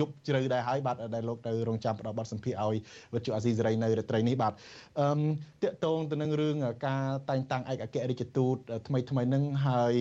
[0.00, 2.76] យប់ជ្រៅដែរហើយបាទដែលលោកទៅរងចាំផ្ដល់បទសម្ភាសឲ្យ
[3.14, 4.52] វិទ្យុអាស៊ីសេរីនៅរាត្រីនេះបាទ
[5.00, 5.06] អឺ
[5.62, 9.94] តកតងទៅនឹងរឿងការតែងតាំងឯកអគ្គរដ្ឋទូតថ្មីថ្មីនឹងហើយ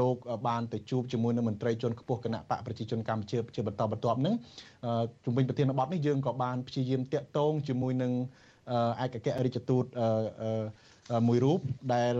[0.00, 0.16] លោក
[0.48, 4.34] បានទៅជួបជាមួយនឹងមន្ត្រីជាន់ខ្ពស់គណៈបកប្រជាជនកម្ពុជាជាបន្តបន្ទាប់នឹង
[5.24, 8.12] ជំវិញប្រធានបទនេះយើងក៏បានព្យាយាមតកតងជាមួយនឹង
[9.02, 10.50] ឯកអគ្គរដ្ឋទូតអឺ
[11.28, 11.60] មួយរូប
[11.94, 12.14] ដែល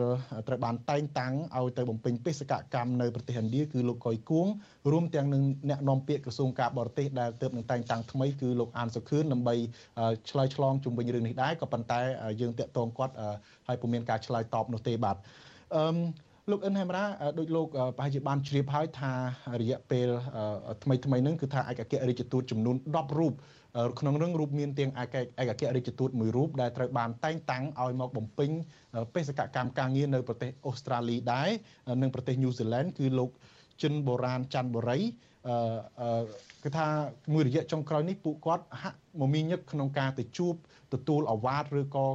[0.48, 4.46] ត្រូវបានតែងតាំងឲ្យទៅបំពេញបេសកកម្មនៅប្រទេសឥណ្ឌាគឺលោកកុយគួង
[4.92, 9.54] រួមទាំងនឹងអ្នកនាំពាក្យក្រសួងការបរទេសដែលទើបនឹងតែងតាំងថ្មីគឺលោកអានសុខឿនដើម្បី
[10.30, 12.00] ឆ្លើយឆ្លងជុំវិញរឿងនេះដែរក៏ប៉ុន្តែ
[12.40, 13.14] យើងតាក់ទងគាត់
[13.68, 15.16] ហើយពុំមានការឆ្លើយតបនោះទេបាទ
[15.76, 15.96] អឺ
[16.50, 17.04] លោកអិនហេមរ៉ា
[17.38, 19.12] ដូចលោកប្រហែលជាបានជ្រាបហើយថា
[19.60, 20.08] រយៈពេល
[20.82, 23.32] ថ្មីថ្មីហ្នឹងគឺថាឯកអគ្គរដ្ឋទូតចំនួន10រូប
[23.98, 28.50] ក្នុងរឿងរូបមានទាំងឯកឯកអគ្គរដ្ឋទូតមួយរូបដែលត្រូវបានតែងតាំងឲ្យមកបំពេញ
[29.14, 31.48] បេសកកម្មការងារនៅប្រទេសអូស្ត្រាលីដែរ
[32.02, 33.30] និងប្រទេសញូហ្សេឡង់គឺលោក
[33.82, 34.98] ចិនបូរ៉ានច័ន្ទបូរី
[35.48, 36.20] អឺ
[36.64, 36.86] គឺថា
[37.32, 40.54] មួយរយៈចុងក្រោយនេះពួកគាត់ហាក់មមាញឹកក្នុងការទៅជួប
[40.94, 42.06] ទទួលអវ៉ាតឬក៏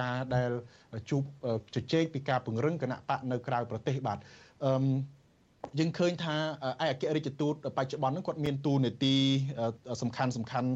[0.00, 0.50] ការដែល
[1.10, 1.22] ជួប
[1.74, 4.18] ជជែកពីការពង្រឹងគណៈបកនៅក្រៅប្រទេសបាទ
[4.64, 4.72] អឺ
[5.78, 6.36] យើងឃើញថា
[6.82, 9.14] ឯកអគ្គរដ្ឋទូតបច្ចុប្បន្នហ្នឹងគាត់មានតួនាទី
[10.02, 10.68] សំខាន់សំខាន់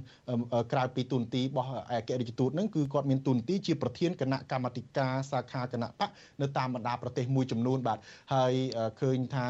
[0.72, 7.98] ក្រៅពីតួនាទីរបស់ឯកអគ្គរដ្ឋទូតហ្នឹងគឺគាត់មានតួនាទីជាប្រធានគណៈកម្មាធិការសាខាគណៈបកនៅតាមបណ្ដាប្រទេសមួយចំនួនបាទ
[8.34, 8.52] ហើយ
[9.00, 9.44] ឃើញថា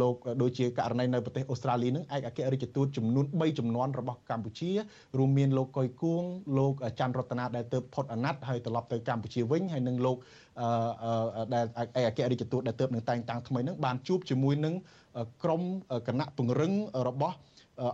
[0.00, 4.70] លោកដូចជាករណីនៅប្រទេសអូស្ត្រាលីហ្នឹងឯកអគ្គរដ្ឋទូតចំនួន3ចំនួនរបស់កម្ពុជា
[5.18, 6.24] រួមមានលោកកុយគួង
[6.58, 10.16] លោកច័ន្ទរតនាដែលទៅផុតអាណត្តិហើយត្រឡប់ទៅកម្ពុជាវិញហើយនិងលោក
[11.54, 14.74] ដែលឯកអគ្គរដ្ឋទូតដែលទៅនឹងតែងតាំងថ្មីនឹងបានជួបជាមួយនឹង
[15.42, 15.62] ក្រុម
[16.08, 16.72] គណៈពង្រឹង
[17.08, 17.36] របស់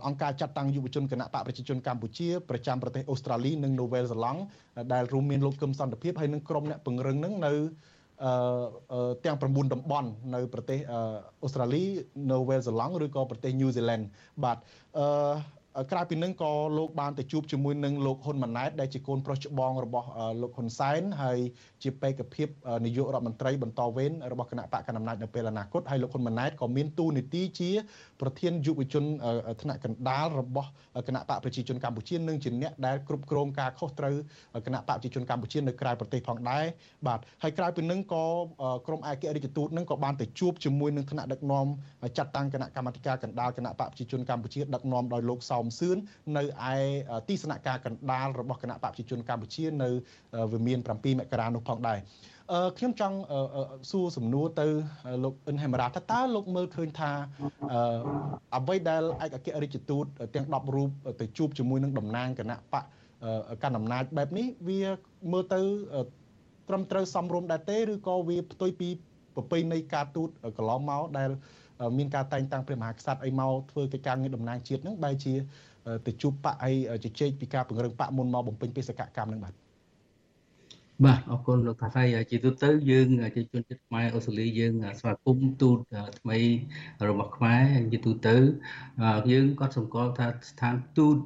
[0.05, 4.39] អង្គការចាត់តាំងយុវជនគណៈបកប្រជាជនកម្ពុជាប្រចាំប្រទេសអូស្ត្រាលីនិងនូវែលសេឡង់
[4.93, 7.53] ដែលរួមមានលោកកឹមសន្តិភាពហើយនិងក្រុមអ្នកពង្រឹងនឹងនៅ
[8.23, 10.79] អឺទាំង9តំបន់នៅប្រទេស
[11.43, 11.83] អូស្ត្រាលី
[12.31, 14.05] នូវែលសេឡង់ឬក៏ប្រទេសញូហ្សេឡង់
[14.43, 14.57] បាទ
[14.97, 15.05] អឺ
[15.91, 20.07] ក្រៅពីនឹងក៏លោកបានទៅជួបជាមួយនឹងលោកហ៊ុនម៉ាណែតដែលជាកូនប្រុសច្បងរបស់
[20.41, 21.39] លោកហ៊ុនសែនហើយ
[21.83, 22.47] ជាបេក្ខភាព
[22.85, 27.71] នាយករដ្ឋមន្ត្រីបន្តវេនរបស់គណៈបកកណ្ដាលអំណាចនៅពេលអនាគតហើយលោកហ៊ុនម៉ាណែតក៏មានតួនាទីជា
[28.21, 29.03] ប្រធានយុវជន
[29.61, 30.69] ថ្នាក់កណ្ដាលរបស់
[31.07, 34.15] គណៈបកប្រជាជនកម្ពុជានិងជាអ្នកដែលគ្រប់គ្រងការខុសត្រូវ
[34.65, 36.65] គណៈបកប្រជាជនកម្ពុជានៅក្រៅប្រទេសផងដែរ
[37.07, 38.25] បាទហើយក្រៅពីនឹងក៏
[38.87, 41.65] ក្រុមឯករាជ្យទូតនឹងក៏បានទៅជួបជាមួយនឹងថ្នាក់ដឹកនាំ
[42.17, 45.97] ចាត់តាំងគណៈកម្មាធិការកណ្ដាលគណៈបកប្រជាជនកម្ពុជាដឹកនាំដោយលោកសោមសឿន
[46.37, 46.75] នៅឯ
[47.27, 49.89] ទីស្នាក់ការកណ្ដាលរបស់គណៈបកប្រជាជនកម្ពុជានៅ
[50.53, 51.99] វិមាន7មករានោះផងដែរ
[52.51, 53.17] អឺខ្ញុំចង់
[53.91, 54.67] សួរសំណួរទៅ
[55.23, 57.11] លោកអ៊ិនហេមរ៉ាថាតើលោកមើលឃើញថា
[57.73, 57.79] អឺ
[58.57, 60.05] អ្វីដែលឯកអគ្គរដ្ឋទូត
[60.35, 60.89] ទាំង10រូប
[61.21, 62.83] ទៅជួបជាមួយនឹងតំណាងគណៈបក
[63.63, 64.81] កណ្ដាលអំណាចបែបនេះវា
[65.31, 65.59] មើលទៅ
[66.69, 68.89] ត្រឹមត្រូវសមរម្យដែរទេឬក៏វាផ្ទុយពី
[69.35, 71.29] ប្រពៃណីការទូតកន្លងមកដែល
[71.97, 75.33] មានការតែងតាំងព្រះមហាក្សត្រអីមកធ្វើកិច្ចការងារតំណាងជាតិហ្នឹងបែរជា
[76.05, 76.71] ទៅជួបបកអី
[77.03, 79.53] ជជែកពីការពង្រឹងបកមុនមកបំពេញបេសកកម្មហ្នឹងបាទ
[81.05, 85.77] បាទអរគុណលោកថាថៃជាទូទៅយើងជាជនជាតិខ្មែរអូស្ត្រាលីយើងស្វាគមន៍ទូត
[86.19, 86.37] ថ្មី
[87.09, 88.35] របស់ខ្មែរជាទូទៅ
[89.31, 91.17] យើងក៏សម្គាល់ថាស្ថានទូត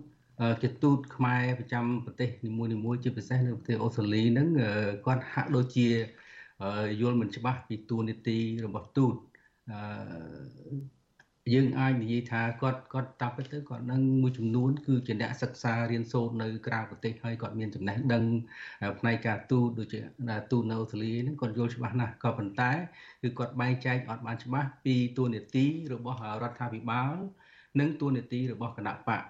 [0.64, 4.48] ជាទូតខ្មែរប្រចាំប្រទេសនីមួយៗជាពិសេសនៅប្រទេសអូស្ត្រាលីហ្នឹង
[5.06, 5.88] គាត់ហាក់ដូចជា
[7.02, 9.14] យល់មិនច្បាស់ពីតួនាទីរបស់ទូត
[11.54, 18.24] យើងអាចនិយាយថាគាត់គាត់តាមពិតទៅគាត់នឹងមួយចំនួនគឺជាអ្នកសិក្សារៀនសូត្រនៅក្រៅប្រទេសហើយគាត់មានចំណេះដឹង
[19.00, 20.00] ផ្នែកការទូតដូចជា
[20.52, 22.72] ទូតនៅអូស្ត្រាលីហ្នឹងគាត់យល់ច្បាស់ណាស់ក៏ប៉ុន្តែ
[23.22, 27.16] គឺគាត់បែងចែកអត់បានច្បាស់ពីតួនាទីរបស់រដ្ឋាភិបាល
[27.80, 29.24] និងតួនាទីរបស់គណៈបក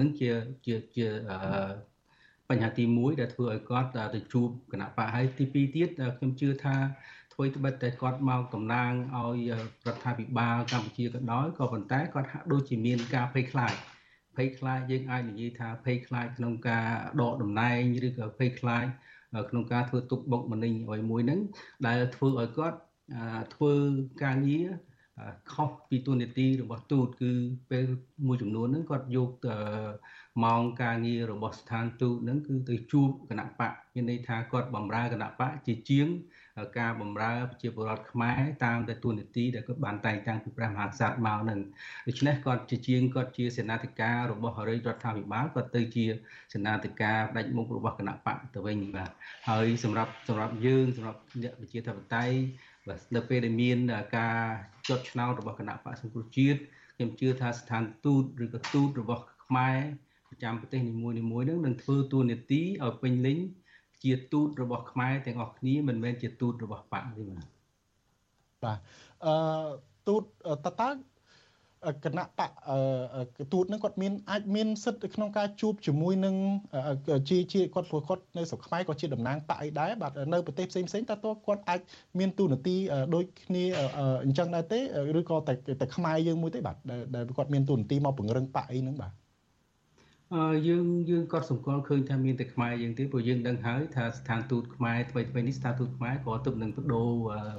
[0.00, 0.30] នឹងជា
[0.66, 1.06] ជាជា
[2.50, 5.88] បញ្ហាទី1ដែលធ្វើឲ្យគាត់ទៅជួបគណៈបកហើយទី2ទៀត
[6.18, 6.76] ខ្ញុំជឿថា
[7.36, 9.50] អ្វីត្បិតតែគាត់មកតំណាងឲ្យ
[9.86, 13.74] រដ្ឋាភិបាលកម្ពុជាក៏ដោយក៏ប៉ុន្តែគាត់ហាក់ដូចជាមានការភ័យខ្លាច
[14.36, 16.86] ភ័យខ្លាចយើងអាចនិយាយថាភ័យខ្លាចក្នុងការ
[17.20, 18.84] ដកតំណែងឬក៏ភ័យខ្លាច
[19.50, 21.40] ក្នុងការធ្វើទុកបុកម្នេញអ្វីមួយហ្នឹង
[21.86, 22.78] ដែលធ្វើឲ្យគាត់
[23.54, 23.72] ធ្វើ
[24.24, 24.68] ការងារ
[25.52, 27.32] ខុសពីទូនាទីរបស់ទូតគឺ
[27.70, 27.86] ពេល
[28.26, 29.30] មួយចំនួនហ្នឹងគាត់យក
[30.44, 36.08] ម៉ោងការងាររបស់ស្ថានទូតហ្នឹងគឺទៅជួបគណៈបកមានន័យថាគាត់បម្រើគណៈបកជាជាង
[36.78, 41.60] ការបម្រើប្រជាពលរដ្ឋខ្មែរតាមតែទូនីតិដែលគាត់បានតែងតាំងពីព្រះមហាក្សត្រមកនឹង
[42.08, 46.04] ដូច្នេះគាត់ជាជាងគាត់ជាសេនាធិការរបស់រាជរដ្ឋាភិបាលគាត់ទៅជា
[46.54, 49.10] សេនាធិការផ្ដាច់មុខរបស់គណៈបកទៅវិញបាទ
[49.48, 52.36] ហើយសម្រាប់សម្រាប់យើងសម្រាប់អ្នកប្រជាធិបតេយ្យ
[52.88, 53.78] បាទនៅពេលដែលមាន
[54.16, 54.38] ការ
[54.88, 56.60] ចុតឆ្នោតរបស់គណៈបកសង្គ្រោះជាតិ
[56.96, 59.78] ខ្ញុំជឿថាស្ថានទូតឬក៏ទូតរបស់ខ្មែរ
[60.30, 63.38] ប្រចាំប្រទេសនីមួយៗនឹងនឹងធ្វើតួនាទីឲ្យពេញលេញ
[64.06, 67.46] ជាទូតរបស់ខ្មែរទាំងអស់គ្នាមិនមែនជាទូតរបស់បកទេបាទ
[68.64, 68.78] បាទ
[69.26, 69.34] អឺ
[70.08, 70.22] ទូត
[70.66, 70.90] តតើ
[72.04, 72.50] គណៈបក
[73.52, 76.34] ទូតនឹងគាត់មានអាចមានសិទ្ធិក្នុងការជួបជាមួយនឹង
[77.28, 81.80] ជាជាគាត់ព្រោះគាត់នៅស្រុកខ្មែរក៏ជាតំណាងបកអីដែរបាទនៅប្រទេសផ្សេងផ្សេងតើតើគាត់អាច
[82.18, 82.76] មានទូនាទី
[83.14, 83.64] ដូចគ្នា
[84.24, 84.80] អញ្ចឹងដែរទេ
[85.18, 86.76] ឬក៏តែតែខ្មែរយើងមួយទេបាទ
[87.14, 89.25] ដែលគាត់មានទូនាទីមកពង្រឹងបកអីហ្នឹងបាទអឺ
[90.68, 97.10] យើងយើងក៏សម្គាល់ឃើញថាមានតែខ្មែរយើងទេព្រោះយើងដឹងហើយថាស្ថានទូតខ្មែរថ្មីថ្មីនេះស្ថានទូតខ្មែរក៏ទើបនឹងបដូរ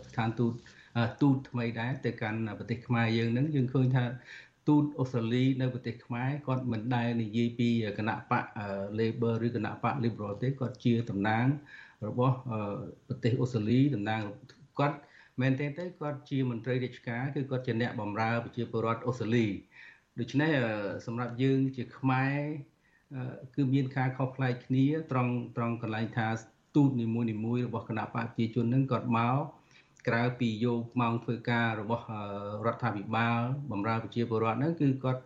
[0.10, 0.54] ស្ថានទូត
[1.22, 4.04] ទូតថ្មីដែរទៅកាន់ប្រទេសខ្មែរយើងនឹងយើងឃើញថា
[4.68, 8.44] ទូតអូស្ត្រាលីនៅប្រទេសខ្មែរគាត់មិនដែលនិយាយពីគណៈបក
[9.00, 11.46] Labor ឬគណៈបក Liberal ទេគាត់ជាតំណាង
[12.08, 12.36] របស់
[13.08, 14.22] ប្រទេសអូស្ត្រាលីតំណាង
[14.80, 14.98] គាត់
[15.42, 19.48] មែនទេទៅគាត់ជាមន្ត្រីរាជការគឺគាត់ជាអ្នកបម្រើប្រជាពលរដ្ឋអូស្ត្រាលី
[20.20, 20.52] ដូច្នេះ
[21.06, 22.38] សម្រាប់យើងជាខ្មែរ
[23.56, 26.28] គឺមានការខុសប្លែកគ្នាត្រង់ត្រង់កន្លែងថា
[26.76, 29.38] ទូតនីមួយនីមួយរបស់គណៈបកប្រជាជននឹងគាត់មក
[30.08, 32.06] ក្រៅពីយកម៉ោងធ្វើការរបស់
[32.66, 33.40] រដ្ឋាភិបាល
[33.72, 35.22] បម្រើប្រជាពលរដ្ឋហ្នឹងគឺគាត់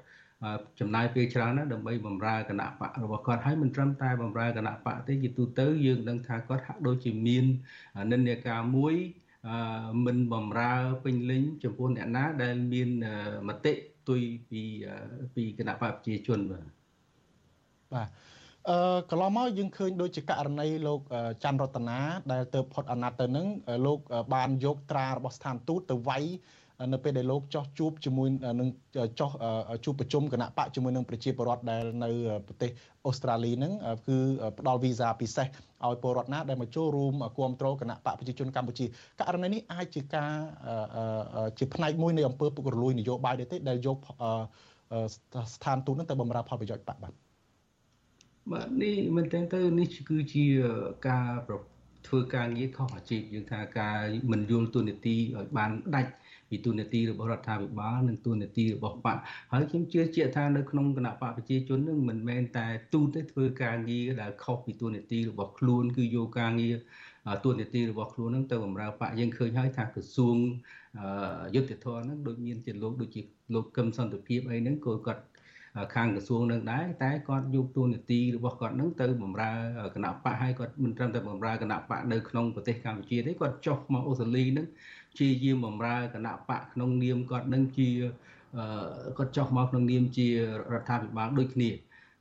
[0.80, 7.46] ចំណាយពេលច្រើនណាស់ដើម្បីបម្រើគណៈបករបស់គាត់ហើយមិនត្រឹមតែបម្រើគណៈបកទេជាទូទៅយើងដឹងថាគាត់ហាក់ដូចជាមាន
[8.12, 8.96] និន្នាការមួយ
[10.06, 10.74] មិនបម្រើ
[11.04, 12.89] ពេញលេញចំពោះអ្នកណាដែលមាន
[13.48, 14.62] មតិផ្ទុយពី
[15.36, 16.66] ពីគណៈបកប្រជាជនបាទ
[17.93, 18.10] បាទ
[18.70, 20.99] អឺកន្លងមកយើងឃើញដូចជាករណីលោក
[21.43, 21.99] ច័ន្ទរតនា
[22.32, 23.47] ដែលទៅផុតអាណត្តិទៅនឹង
[23.86, 23.99] លោក
[24.34, 26.24] បានយកត្រារបស់ស្ថានទូតទៅវាយ
[26.94, 28.28] នៅពេលដែលលោកចោះជួបជាមួយ
[28.60, 28.68] នឹង
[29.20, 29.30] ចោះ
[29.86, 32.10] ជួបប្រជុំគណៈបកជាមួយនឹងប្រជាពលរដ្ឋដែលនៅ
[32.48, 32.70] ប្រទេស
[33.06, 33.74] អូស្ត្រាលីហ្នឹង
[34.08, 34.18] គឺ
[34.60, 35.48] ផ្ដល់វីសាពិសេស
[35.86, 38.86] ឲ្យពលរដ្ឋណាដែលមកចូលរួមគ្រប់គ្រងគណៈបកប្រជាជនកម្ពុជា
[39.20, 40.32] ករណីនេះអាចជាការ
[41.60, 43.98] ជាផ្នែកមួយនៃអង្គើពុករលួយនយោបាយដែរទេដែលយក
[45.54, 47.14] ស្ថានទូតហ្នឹងទៅបម្រើផលប្រយោជន៍បកបាទ
[48.52, 50.46] បាទនេះមែនតើទៅនេះគឺជា
[51.08, 51.30] ការ
[52.08, 53.97] ធ្វើការងារខុសអាជីពយើងថាការ
[54.32, 56.12] មិនយល់ទូនីតិឲ្យបានដាច់
[56.49, 59.18] ពីទូនាទីរបស់រដ្ឋាភិបាលនិងទូនាទីរបស់បក
[59.52, 66.76] ហើយខ្ញុំជឿជាក់ថានៅក្នុងគណៈបកប្រជាជននឹងមិនមែនតែទូទេធ្វើការងារដែលខុសពីទូនាទីរបស់ខ្លួនគឺយកការងារ
[67.45, 70.38] ទូនាទីរបស់ខ្លួននឹងទៅបម្រើបកយើងឃើញហើយថាក្រសួង
[71.56, 73.22] យុទ្ធធរនឹងដូចមានជាលោកដូចជា
[73.54, 75.24] លោកកឹមសន្តិភាពអីហ្នឹងក៏គាត់
[75.93, 79.51] ខាងក្រសួងនឹងដែរតែគាត់យកទូនាទីរបស់គាត់នឹងទៅបម្រើ
[79.95, 84.67] គណៈបកហើយគាត់មិនត្រឹមតែបម្រើគណៈបកនៅក្នុងប្រទេសកម្ពុជាទេគាត់ចុះមកអូស្ត្រាលីនឹង
[85.19, 87.89] ជាយាមបម្រើគណៈបកក្នុងនាមគាត់នឹងជា
[89.17, 90.36] គាត់ចុះមកក្នុងនាមជារ
[90.82, 91.69] ដ្ឋាភិបាលដូចគ្នា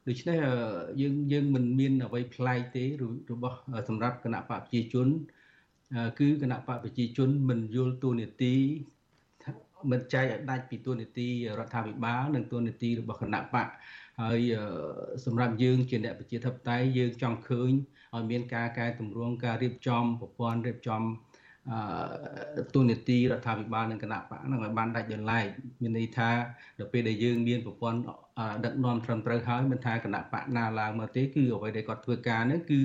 [0.09, 0.38] ដូច្នេះ
[1.01, 2.84] យើងយើងមិនមានអ្វីប្លែកទេ
[3.32, 3.57] របស់
[3.88, 5.09] សម្រាប់គណៈបកប្រជាជន
[6.18, 8.55] គឺគណៈបកប្រជាជនមិនយល់ទូនីតិ
[9.91, 11.28] មិនចែកឲ្យដាច់ពីទូនីតិ
[11.59, 13.68] រដ្ឋាភិបាលនិងទូនីតិរបស់គណៈបក
[14.20, 14.41] ហើយ
[15.24, 17.72] សម្រាប់យើងជាអ្នកប្រជាធិបតេយ្យយើងចង់ឃើញ
[18.14, 21.03] ឲ្យមានការកែតម្រង់ការរៀបចំប្រព័ន្ធរៀបចំ
[22.74, 25.47] ទូនីតិរដ្ឋាភិបាលនិងគណៈបកនឹងឲ្យបានដាច់ដោយឡែក
[25.83, 26.31] មានន័យថា
[26.78, 27.99] ដល់ពេលដែលយើងមានប្រព័ន្ធ
[28.64, 32.80] ដឹកនាំត្រឹមត្រូវហើយមិនថាគណៈបកណាឡើងមកទេគឺអ្វីដែលគាត់ធ្វើការនេះគឺ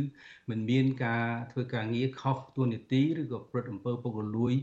[0.49, 4.53] មិនមានការធ្វើការងារខុសទូនីតិឬក៏ព្រឹត្តអំពើពុករលួយ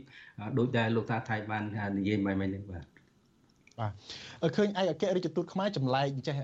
[0.59, 1.65] ដោយដែលលោកតាថៃបាន
[1.99, 2.85] និយាយមិញមិញនេះបាទ
[3.79, 6.37] បាទឃើញឯកអគ្គរដ្ឋទូតខ្មែរចម្លែកចេះ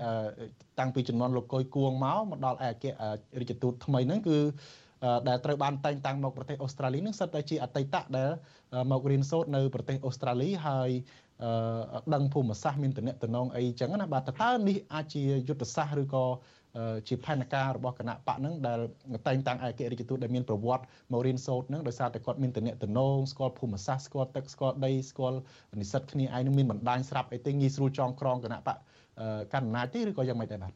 [0.79, 2.85] តាំងពីចំនួនលោកកុយគួងមកមកដល់ឯកអគ្គ
[3.39, 4.39] រដ្ឋទូតថ្មីហ្នឹងគឺ
[5.27, 8.29] ដែលត្រូវបានតែងតាំងមកប្រទេសអូស្ត្រាលីនឹងសិតតែជាអតីតដែល
[8.91, 10.89] មករៀនសូត្រនៅប្រទេសអូស្ត្រាលីហើយ
[12.13, 16.25] ដឹងភូមិសាស្ត្រមានតំណែងតំណងអីចឹងណាបាទតើនេះអាចជាយុទ្ធសាស្ត្រឬក៏
[17.07, 18.79] ជាផែនការរបស់គណៈបកហ្នឹងដែល
[19.27, 25.39] តែងតាំងឯករាជ្យទូតដែលមានប្រវត្តិមករៀនសូត្រហ្នឹងដោយសារតែគាត់មានតំណែងតំណងស្គាល់ភូមិសាស្ត្រស្គាល់ទឹកស្គាល់ដីស្គាល់
[25.79, 28.77] និស្សិតគ្នាឯងនឹងមានបណ្ដាញស្រាប់អីទេងាយស្រួលចងក្រងគណៈបក
[29.53, 30.73] កណ្ដាលអំណាចទេឬក៏យ៉ាងម៉េចដែរបាទ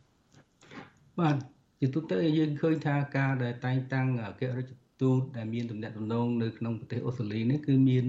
[1.20, 1.36] បាទ
[1.80, 8.06] ជាទូទៅយើងឃើញថាការដែលតែងតាំងអគ្គរដ្ឋ ទូតដែលមានតំណែងតំណងនៅក្នុងប្រទេសអូស្ត្រាលីនេះគឺមាន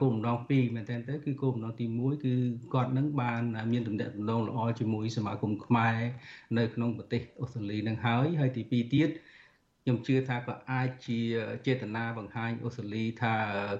[0.00, 2.34] គោលបំណងពីរមែនទែនទៅគឺគោលបំណងទី1គឺ
[2.74, 5.98] គាត់នឹងបានមានតំណែងតំណងល្អជាមួយសមាគមខ្មែរ
[6.58, 9.10] នៅក្នុងប្រទេសអូស្ត្រាលីនឹងហើយហើយទី2ទៀត
[9.82, 11.18] ខ្ញុំជឿថាក៏អាចជា
[11.66, 13.34] ចេតនាបង្ហាញអូស្ត្រាលីថា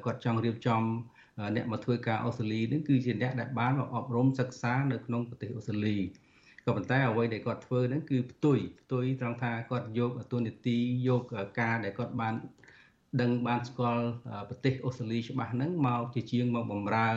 [0.04, 0.82] គាត់ចង់រៀបចំ
[1.56, 5.96] អ្នកមកធ្វើការអូស្ត្រាលីនឹងគឺជាអ្នកដែលបានមកអប់រំសិក្សានៅក្នុងប្រទេសអូស្ត្រាលី
[6.66, 11.22] ក៏ប៉ុន្តែអ្វីដែលគាត់ធ្វើហ្នឹងគឺផ្ទុយផ្ទុយត្រង់ថាគាត់យកទូនីតិយក
[11.60, 12.34] ការដែលគាត់បាន
[13.20, 14.06] ដឹងបានស្គាល់
[14.48, 17.08] ប្រទេសអូស្ត្រាលីច្បាស់ហ្នឹងមកជាជាងមកបំរើ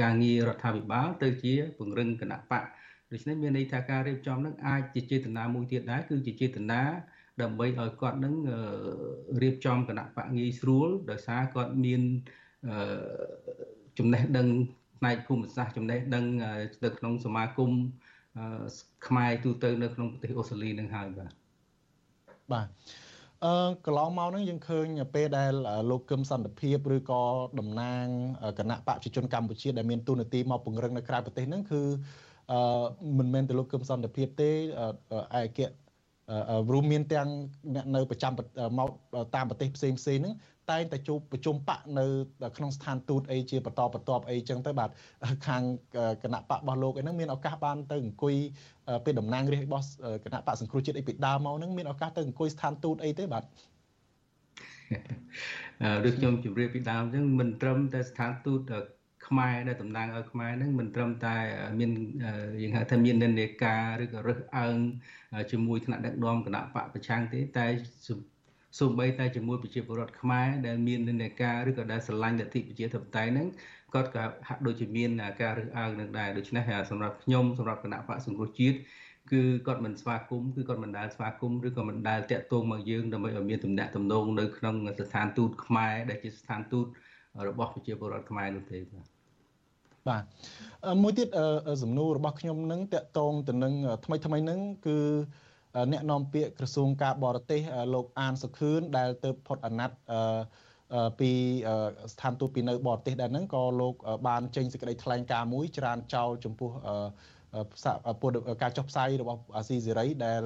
[0.00, 2.64] ការងាររដ្ឋាភិបាលទៅជាពង្រឹងគណៈបក
[3.12, 6.82] ដូច្នេះមានន័យថាការរៀបចំហ្នឹងអាចជាចេតនាមួយទៀតដែរគឺជាចេតនា
[7.42, 8.34] ដើម្បីឲ្យគាត់នឹង
[9.42, 12.02] រៀបចំគណៈបកងាយស្រួលដោយសារគាត់មាន
[13.98, 14.48] ចំណេះដឹង
[14.98, 16.24] ផ្នែកភូមិសាស្ត្រចំណេះដឹង
[16.84, 17.70] ទៅក្នុងសមាគម
[19.06, 21.32] ខ្មែរទូទៅនៅក្នុងប្រទេសអូស្ត្រាលីនឹងហើយបាទ
[22.52, 22.68] បាទ
[23.44, 23.52] អឺ
[23.86, 25.52] កន្លងមកហ្នឹងយើងឃើញពេលដែល
[25.90, 27.22] លោកកឹមសន្តិភាពឬក៏
[27.58, 28.04] តំណាង
[28.58, 31.82] គណៈបព្វជិជនកម្ពុជាដែលមានទូនាទីមកពង្រឹងនៅក្រៅប្រទេសហ្នឹងគឺ
[32.52, 32.84] អឺ
[33.18, 34.50] មិនមែនតែលោកកឹមសន្តិភាពទេ
[35.40, 35.60] ឯក
[36.72, 37.28] រួមមានទាំង
[37.74, 38.32] អ្នកនៅប្រចាំ
[38.78, 38.88] មក
[39.34, 40.34] តាមប្រទេសផ្សេងផ្សេងហ្នឹង
[40.70, 42.06] តែងតែជួបប្រជុំបកនៅ
[42.56, 44.90] ក្នុងស្ថានទូតអីជាបន្តបន្ទាប់អីចឹងទៅបាទ
[45.46, 45.62] ខាង
[46.22, 48.34] គណៈបករបស់លោកឯហ្នឹងមានឱកាសបានទៅអង្គុយ
[49.04, 49.86] ពេលតំណាងរាស្ត្ររបស់
[50.24, 53.44] គណៈបកសង្គ្រោះជាតិអីពីដើមមកហ្នឹងមានឱកាសទៅអង្គុយស្ថានទូតអីទេបាទ
[56.04, 58.60] ដូចខ្ញុំជម្រាបពីដើមអញ្ចឹងមិនត្រឹមតែស្ថានទូត
[59.26, 61.36] ខ្មែរដែលតំណាងឲ្យខ្មែរហ្នឹងមិនត្រឹមតែ
[61.78, 61.90] មាន
[62.62, 64.76] យើងហៅថាមាននិន្នាការឬក៏រើសអើង
[65.50, 67.66] ជាមួយថ្នាក់ដឹកនាំគណៈបកប្រឆាំងទេតែ
[68.78, 73.46] សូម្បីតែជាមួយប្រជាពលរដ្ឋខ្មែរដែលមាននិន្នាការឬក៏ដែលស្រឡាញ់លទ្ធិប្រជាធិបតេយ្យហ្នឹង
[73.94, 75.10] គាត់ក៏ហាក់ដូចជាមាន
[75.42, 78.76] ការរើសអើងនឹងដែរដូច្នេះសម្រាប់ខ្ញុំសម្រាប់គណៈបកសង្គ្រោះជាតិ
[79.32, 86.86] គឺគាត់មិនស្វាគមន៍គឺគាត់មិនដែលស្វាគមន៍ឬក៏មិនដែលតាក់ទងមកយើងដើម្បីឲ្យមានទំនាក់ទំនងនៅក្នុងស្ថានទូតខ្មែរដែលជាស្ថានទូត
[87.48, 89.06] របស់ប្រជាពលរដ្ឋខ្មែរនោះទេបាទ
[90.08, 90.22] បាទ
[91.02, 91.28] មួយទៀត
[91.82, 93.72] សំណួររបស់ខ្ញុំនឹងតកតងទៅនឹង
[94.04, 94.98] ថ្មីថ្មីនឹងគឺ
[95.92, 97.60] អ្នកនាំពាក្យក្រសួងការបរទេស
[97.94, 99.96] លោកអានសុខឿនដែលទៅផុតអាណត្តិ
[101.20, 101.30] ពី
[102.12, 103.94] ស្ថានទូតពីនៅបរទេសដែរហ្នឹងក៏លោក
[104.28, 106.70] បានចេញសេចក្តីថ្លែងការណ៍មួយច្រានចោលចំពោះ
[108.62, 110.42] ការចុះផ្សាយរបស់អាស៊ីសេរីដែល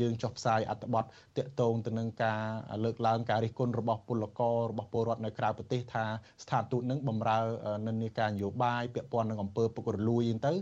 [0.00, 1.04] យើងចុះផ្សាយអត្ថបទ
[1.36, 2.42] តាក់ទងទៅនឹងការ
[2.84, 6.04] លើកឡើងការរិះគន់របស់ពលកររបស់ពលរដ្ឋនៅក្រៅប្រទេសថា
[6.42, 7.38] ស្ថានទូតនឹងបំរើ
[7.86, 10.52] និន្នាការនយោបាយពាក់ព័ន្ធនឹងអំពើពុករលួយហ្នឹងទៅ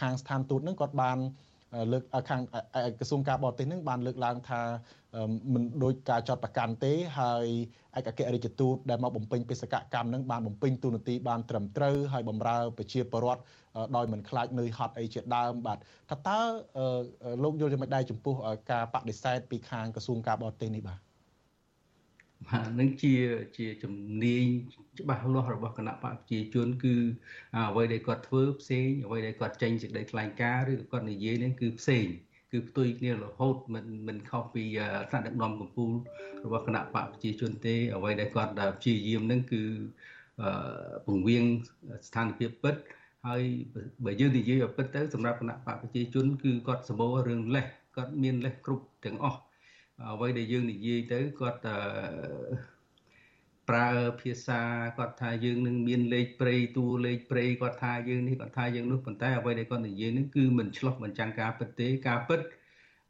[0.00, 1.18] ខាងស្ថានទូតនឹងគាត់បាន
[1.92, 2.40] លើកខាង
[2.98, 4.60] ក្រសួងការបរទេសនឹងបានលើកឡើងថា
[5.54, 7.46] មិនដូចការចាត់ប្រកាន់ទេហើយ
[7.98, 13.42] ឯកអគ្គរដ្ឋទូតដែលមកបំពេញបេសកកម្មនឹងបានបំពេញទូនាទីបានត្រឹមត្រូវហើយបំរើប្រជាពលរដ្ឋ
[13.96, 15.78] ដោយមិនខ្លាចនឿយហត់អីជាដើមបាទ
[16.10, 16.38] ថាតើ
[17.42, 18.34] លោកយល់យ៉ាងម៉េចដែរចំពោះ
[18.70, 21.09] ការបដិសេធពីខាងក្រសួងការបរទេសនេះបាទ
[22.48, 23.14] បាទនឹងជា
[23.58, 24.44] ជាជំនាញ
[25.00, 26.94] ច្បាស់លាស់របស់គណៈបកប្រជាជនគឺ
[27.70, 32.06] អ្វីដែលគាត់ធ្វើផ្សេងអ្វីដែលគាត់ចេញសេចក្តីថ្លែងការណ៍ឬគាត់និយាយនេះគឺផ្សេង
[32.52, 34.64] គឺផ្ទុយគ្នារហូតមិនមិនខុសពី
[35.10, 39.62] ថ្នាក់ដឹកនាំកម្ពុជារបស់គណៈបកប្រជាជនទេអ្វីដែលគាត់ព្យាយាមនឹងគឺ
[41.06, 41.44] ពង្រៀង
[42.06, 42.74] ស្ថានភាពពិត
[43.26, 43.42] ហើយ
[44.04, 47.66] បើយើងនិយាយឲ្យពិតទៅសម្រាប់គណៈបកប្រជាជនគឺគាត់សម្បូររឿងលេះ
[47.96, 49.40] គាត់មានលេះគ្រប់ទាំងអស់
[50.08, 51.60] អ្វីដែលយើងនិយាយទៅគាត់
[53.68, 53.88] ប្រើ
[54.20, 54.60] ភាសា
[54.98, 62.40] គាត់ថាយើងនឹងមានលេខព្រៃតួលេខព្រៃគាត់ថាយើងនេះគាត់ថាយើងនោះប៉ុន្តែអ្វីដែលគាត់និយាយនឹងគឺមិនឆ្លោះបញ្ចាំងការពិតទេការពិត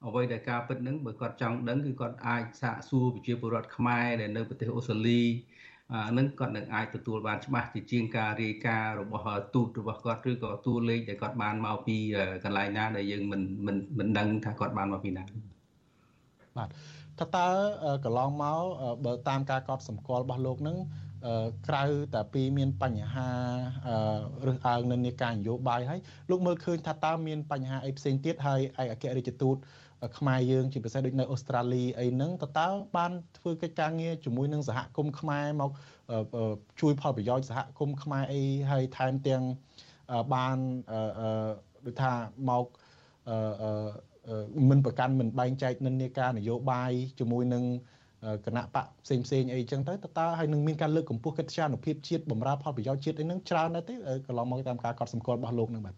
[0.07, 5.22] អ្វីដែលការពិតនឹងបើគាត់ចង់ដឹងគឺគាត់អាចសាកសួរប្រជាពលរដ្ឋខ្មែរដែលនៅប្រទេសអូស្ត្រាលី
[6.18, 11.97] នឹងគាត់នឹងអាចទទួលបានច្បាស់ជាជាងការរាយការណ៍របស់ទូតរបស់គាត់ឬក៏តួលេខដែលគាត់បានមកពី
[12.45, 15.24] កន្លែងណាដែលយើងមិនមិនមិនដឹងថាគាត់បានមកពីណា
[16.61, 16.68] បាទ
[17.18, 17.48] ថាតើ
[18.04, 18.62] កន្លងមក
[19.04, 20.76] បើតាមការកត់សម្គាល់របស់លោកនឹង
[21.68, 21.84] ក្រៅ
[22.14, 23.28] តែពីមានបញ្ហា
[24.46, 26.00] រើសអើងនៅនៃការនយោបាយហើយ
[26.30, 29.56] លោកមើលឃើញថាតើមានបញ្ហាអីផ្សេងទៀតហើយឯកអគ្គរដ្ឋទូត
[30.18, 35.70] ខ្មែរយើងជាពិសេសដូចនៅអូស្ត្រាលីអីហ្នឹងតើតើបានធ្វើកិច្ចការងារជាមួយនឹងសហគមន៍ខ្មែរមក
[36.80, 39.42] ជួយផលប្រយោជន៍សហគមន៍ខ្មែរអីហើយថែមទាំង
[40.34, 40.56] បាន
[41.86, 42.12] ដូចថា
[42.50, 42.64] មក
[44.70, 47.64] មិនប្រកាន់មិនបែងចែកនិន្នាការនយោបាយជាមួយនឹង
[48.46, 53.94] គណៈបកផ្សេងផ្សេងអីចឹងទៅតើហើយនឹងមានការលើកកម្ពស់កិត្តិយសនុភាពជាតិបំរើផលប្រយោជន៍ជាតិអីហ្នឹងច្រើនណាស់ទេ
[54.26, 55.96] កន្លងមកតាមការកត់សម្គាល់របស់លោកហ្នឹងបាទ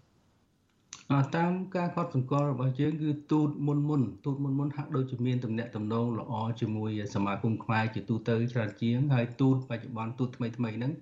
[1.37, 10.93] តាមការកត់សម្គាល់របស់យើងគឺទូតមុនមុនទូតមុនមុនហាក់ដូចជាមានតំណែងតំណងល្អជាមួយសមាគមខ្មែរជាទូទៅច្រើនជាងហើយទូតបច្ចុប្បន្នទូតថ្មីថ្មីហ្នឹង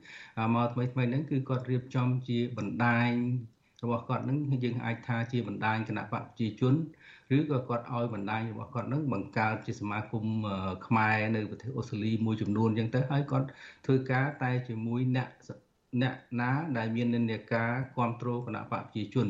[0.54, 3.10] មកថ្មីថ្មីហ្នឹងគឺគាត់រៀបចំជាបណ្ដាញ
[3.82, 6.74] របស់គាត់ហ្នឹងយើងអាចថាជាបណ្ដាញគណៈបកប្រជាជន
[7.36, 10.24] ឬក៏គាត់ឲ្យបណ្ដាញរបស់គាត់នឹងបង្កើតជាសមាគម
[10.86, 13.46] ខ្មែរនៅប្រទេសអូស្ត្រាលីមួយចំនួនអញ្ចឹងទៅហើយគាត់
[13.86, 15.28] ធ្វើការតែជាមួយអ្នក
[16.02, 19.28] អ្នកណាដែលមាននិន្នាការគ្រប់គ្រងគណៈបកប្រជាជន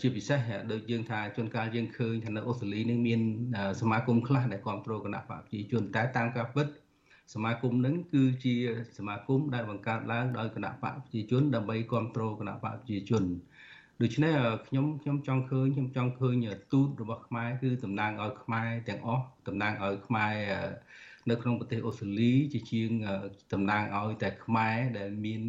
[0.00, 0.38] ជាពិសេស
[0.70, 3.20] ដូចយើងថាជួនកាលយើងឃើញថានៅអូស្ត្រាលីនឹងមាន
[3.80, 6.66] សមាគមខ្លះដែលគ្រប់គ្រងគណៈបកប្រជាជនតែតាមការពិត
[7.34, 8.54] សមាគមនឹងគឺជា
[8.98, 13.24] សមាគមដែលបង្កើតឡើងដោយគណៈបកប្រជាជនដើម្បីគ្រប់គ្រងគណៈបកប្រជាជន
[14.02, 14.34] ដូច្នេះ
[14.66, 16.34] ខ្ញុំខ្ញុំចង់ឃើញខ្ញុំចង់ឃើញ
[16.72, 20.34] ទូតរបស់ខ្មែរគឺតំណាងឲ្យខ្មែរទាំងអស់តំណាងឲ្យខ្មែរ
[21.30, 22.90] នៅក្នុងប្រទេសអូស្ត្រាលីជាជាង
[23.52, 25.42] តំណាងឲ្យតែខ្មែរដែលមាន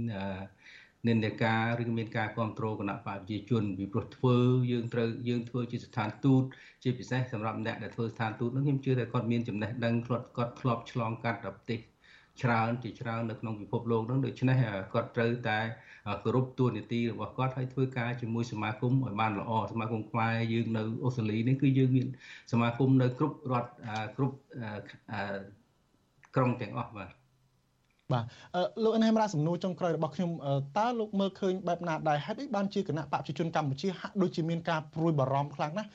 [1.08, 4.38] និន្នាការឬមានការគ្រប់គ្រងគណៈបកប្រជាជនពីព្រោះធ្វើ
[4.72, 6.44] យើងត្រូវយើងធ្វើជាស្ថានទូត
[6.84, 11.91] ជាពិសេសសម្រាប់អ្នកដែលធ្វើស្ថានទូតនោះខ្ញុំជឿថាគាត់មានចំណេះដឹងគាត់គាត់ធ្លាប់ឆ្លងកាត់ប្រទេស
[12.44, 14.58] ច្រើនជាច្រើននៅក្នុងពិភពលោកនោះដូច្នេះ
[14.94, 15.60] គាត់ត្រូវតែ
[16.24, 22.08] គោរពទួនាទីរបស់គាត់ហើយធ្វើការជាមួយសមាគមឲ្យបានល្អសមាគមខ្មែរយើងនៅអូស្ត្រាលីនេះគឺយើងមាន
[22.52, 23.72] សមាគមនៅគ្រប់រដ្ឋ
[24.16, 24.36] គ្រប់
[26.36, 27.21] ក្រុងទាំងអស់បាទ
[28.14, 28.24] បាទ
[28.84, 30.30] លោកអនហេមរាសំណួរចុងក្រោយរបស់ខ្ញុំ
[30.78, 35.90] តើលោកមើលឃើញបែបណាដែរហេតុអីបានជាគណៈបព្វជិជនកម្ពុជាហាក់ដូចជាមានការព្រួយបារម្ភខ្លាំងណាស់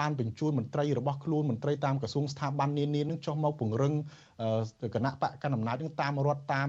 [0.00, 3.94] បានបញ្ជូនមន្ត្រីរបស់ខ្លួនមន្ត្រីតាមក្រសួងស្ថាប័ននានានឹងចុះមកពង្រឹង
[4.94, 6.68] គណៈបកកណ្ដាលអំណាចនឹងតាមរដ្ឋតាម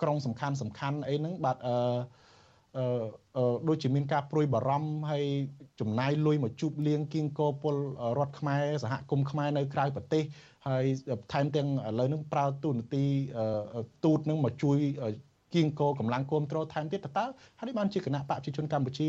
[0.00, 1.74] ក្រុងសំខាន់សំខាន់អីហ្នឹងបាទអឺ
[2.78, 5.24] អឺដូចជាមានការព្រួយបារម្ភហើយ
[5.80, 7.74] ចំណាយលុយមកជប់លៀងគៀងកពល
[8.18, 10.22] រដ្ឋខ្មែរសហគមន៍ខ្មែរនៅក្រៅប្រទេស
[10.68, 10.86] ហើយ
[11.32, 13.04] ថែមទាំងឥឡូវនឹងប្រើទូនាទី
[14.04, 14.78] ទូតនឹងមកជួយ
[15.54, 17.24] គៀងកោកម្លាំងគ្រប់គ្រងថែមទៀតតើ
[17.58, 19.06] ហើយបានជាគណៈបកប្រជាជនកម្ពុជា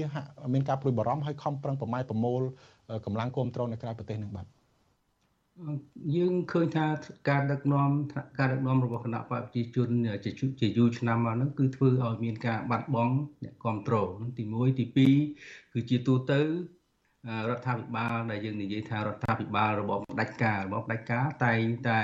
[0.54, 2.42] មានការព្រួយបារម្ភហើយខំប្រឹងប្រម៉ែប្រមូល
[3.06, 4.48] កម្លាំងគ្រប់គ្រងនៅក្រៅប្រទេសនឹងបាទ
[6.16, 6.86] យើងឃើញថា
[7.30, 7.90] ការដឹកនាំ
[8.40, 9.90] ការដឹកនាំរបស់គណៈបកប្រជាជន
[10.26, 14.86] ជាជាយូរឆ្នាំមកហ្នឹងគឺធ្វើឲ្យមានការបាត់បង់អ្នកគ្រប់គ្រងទី1ទី
[15.34, 16.40] 2គឺជាទូទៅ
[17.50, 22.00] រដ្ឋាភិបាលដែលយើងនិយាយថារដ្ឋាភិបាលរបបផ្ដាច់ការរបបផ្ដាច់ការតែងតែ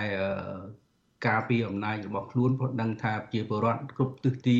[1.28, 4.60] ការពីអំណាចរបស់ខ្លួនព្រោះដឹងថាជាពលរដ្ឋគ្រប់ទិសទី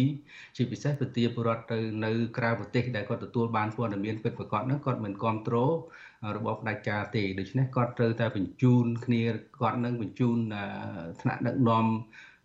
[0.56, 5.72] ជាពិសេសប្រជាពលរដ្ឋទៅនៅក្រៅប្រទេសដែលគាត់ទទួលបានព័ត៌មានពិតប្រាកដហ្នឹងគាត់មិនគ្រប់គ្រង
[6.38, 9.22] របបផ្ដាច់ការទេដូច្នេះគាត់ត្រូវតែបញ្ជូនគ្នា
[9.62, 10.38] គាត់នឹងបញ្ជូន
[11.22, 11.86] ថ្នាក់ដឹកនាំ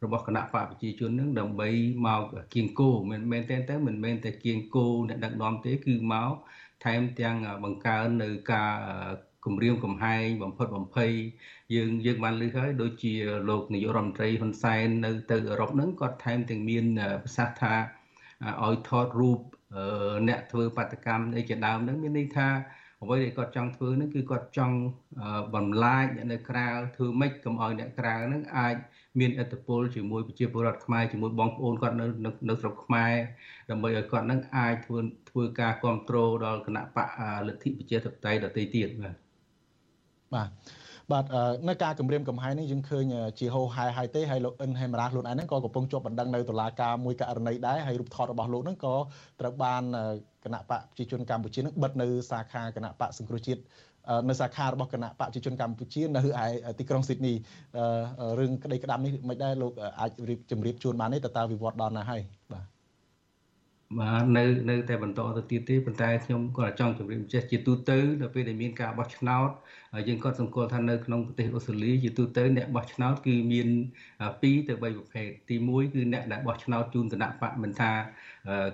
[0.04, 1.68] របស់គណៈបកប្រជាជននឹងដើម្បី
[2.06, 2.22] មក
[2.54, 6.32] គៀងគោមិនមែនទេទៅមិនមែនតែគៀងគោអ្នកដឹកនាំទេគឺមក
[6.85, 8.72] ថែមទាំងបង្កើននៅការ
[9.45, 11.12] គម្រាមកំហែងបំផិតបំភ័យ
[11.74, 13.14] យើងយើងបានលើកហើយដូចជា
[13.49, 16.85] លោកនាយករដ្ឋមន្ត្រីហ៊ុនសែននៅទៅអឺរ៉ុបហ្នឹងគាត់ថែមទាំងមាន
[17.24, 17.74] ប្រសាសន៍ថា
[18.64, 19.41] ឲ្យថតរូប
[20.29, 22.49] អ្នកធ្វើបាតកម្មអីជាដើមហ្នឹងមានន័យថា
[23.03, 24.76] អ្វីដែលគាត់ចង់ធ្វើហ្នឹងគឺគាត់ចង់
[25.55, 28.74] បំលាយអ្នកនៅក្រៅធ្វើម៉េចកុំឲ្យអ្នកក្រៅហ្នឹងអាច
[29.18, 32.07] មានឥទ្ធិពលជាមួយប្រជាពលរដ្ឋខ្មែរជាមួយបងប្អូនគាត់នៅ
[32.49, 33.12] នៅស្រុកខ្មែរ
[33.70, 34.99] ដើម្បីឲ្យគាត់នឹងអាចធ្វើ
[35.30, 37.09] ធ្វើការគ្រប់គ្រងដល់គណៈបក
[37.46, 39.14] លទ្ធិប្រជាធិបតេយ្យដទៃទៀតបាទ
[40.34, 40.49] បាទ
[41.12, 41.24] បាទ
[41.68, 43.04] នៅការគម្រាមកំហែងនេះយើងឃើញ
[43.38, 48.94] ជាហោហែហើយទេហើយលោកអិនហេមរ៉ាខ្លួនឯងហ្នឹងក៏កំពុងជាប់បណ្ដឹងនៅតុលាការមួយករណីដែរហើយរូបថតរបស់លោកហ្នឹងក៏
[49.40, 49.82] ត្រូវបាន
[50.44, 53.61] គណៈបកប្រជាជនកម្ពុជានឹងបិទនៅសាខាគណៈបកសង្គ្រោះជាតិ
[54.28, 56.46] នៅសាខារបស់គណៈបកប្រជាជនកម្ពុជានៅឯ
[56.78, 57.34] ទីក្រុងស៊ីដនី
[58.38, 62.22] រឿងក្តីក្តាំនេះមិនដែរលោកអាចរៀបជម្រាបជូនបានទេតើតើវិវត្តដល់ណាហើយ
[62.54, 62.78] បាទ
[63.97, 69.49] បាទនៅនៅតែបន្តទៅទៀតទេប៉ុន្តែខ្ញុំក៏ចង់ជម្រាបចេះជាទូទៅដល់ពេលដែលមានការបោះឆ្នោត
[70.09, 73.68] យើងក៏សង្កល់ថានៅក្នុងប្រទេសអូស្ត្រាលីជាទូទៅអ្នកបោះឆ្នោតគឺមាន
[74.16, 77.91] 2ទៅ3ប្រភេទទី1គឺអ្នកដែលបោះឆ្នោតជូនគណៈបកមិនថា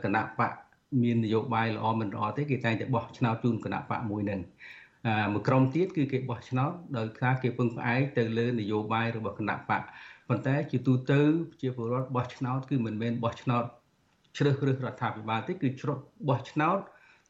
[0.05, 0.53] គណៈបក
[1.03, 4.41] មាននយោបាយល្អមិនល្អទេគេតែងតែបោះឆ្នោតជូនគណៈបកមួយនឹង
[5.33, 9.83] មួយក្រុមទៀតគឺគេបោះឆ្នោតដោយសារគេពឹងផ្អែកទៅលើនយោបាយរបស់គណៈបក
[10.29, 11.21] ប៉ុន្តែជាទូទៅ
[11.61, 13.65] ជាពលរដ្ឋបោះឆ្នោតគឺមិនមែនបោះឆ្នោត
[14.37, 16.79] ជ្រើសរើសរដ្ឋាភិបាលទេគឺជ្រុតបោះឆ្នោត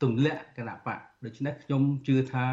[0.02, 2.46] ទម្លាក់គណៈបកដូច្នេះខ្ញុំជឿថា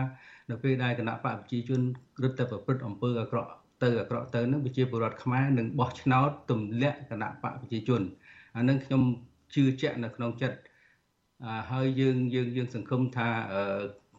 [0.50, 1.82] នៅពេលដែលគណៈបកប្រជាជន
[2.24, 3.52] រឹតតែប្រព្រឹត្តអំពើអាក្រក់
[3.84, 8.02] ទៅអាក្រក់ទៅនឹងប្រជាពលរដ្ឋខ្មែរនឹងបោះឆ្នោតទម្លាក់គណៈបកប្រជាជន
[8.58, 9.02] អានឹងខ្ញុំ
[9.56, 10.58] ជឿជាក់នៅក្នុងចិត្ត
[11.72, 13.28] ហើយយើងយើងយើងសង្ឃឹមថា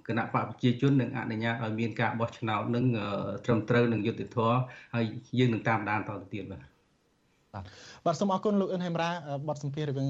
[0.08, 2.84] គណៈបកប្រជាជននឹងអនុញ្ញាតឲ្យមានការបោះឆ្នោតនឹង
[3.44, 4.58] ត្រឹមត្រូវនឹងយុត្តិធម៌
[4.94, 5.04] ហើយ
[5.38, 6.71] យើងនឹងតាមដានតទៅទៀតបាទ
[7.54, 7.64] បាទ
[8.04, 9.10] បាទសូមអរគុណលោកអិនហេមរ៉ា
[9.48, 10.08] បទសម្ភាសរវាង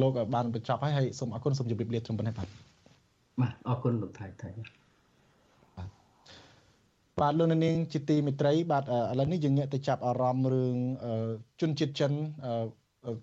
[0.00, 2.48] លោកបានបញ្ចប់ហើយហើយសូមអរគុណសូមជម្រាបលាត្រឹមប៉ុណ្ណេះបាទ
[3.40, 4.48] បាទអរគុណលោកថៃថៃ
[5.76, 5.88] បាទ
[7.20, 8.86] បាទលោកនាងជាទីមេត្រីបាទឥ
[9.18, 10.76] ឡូវនេះយើងងាកទៅចាប់អារម្មណ៍រឿង
[11.60, 12.12] ជនជាតិចិន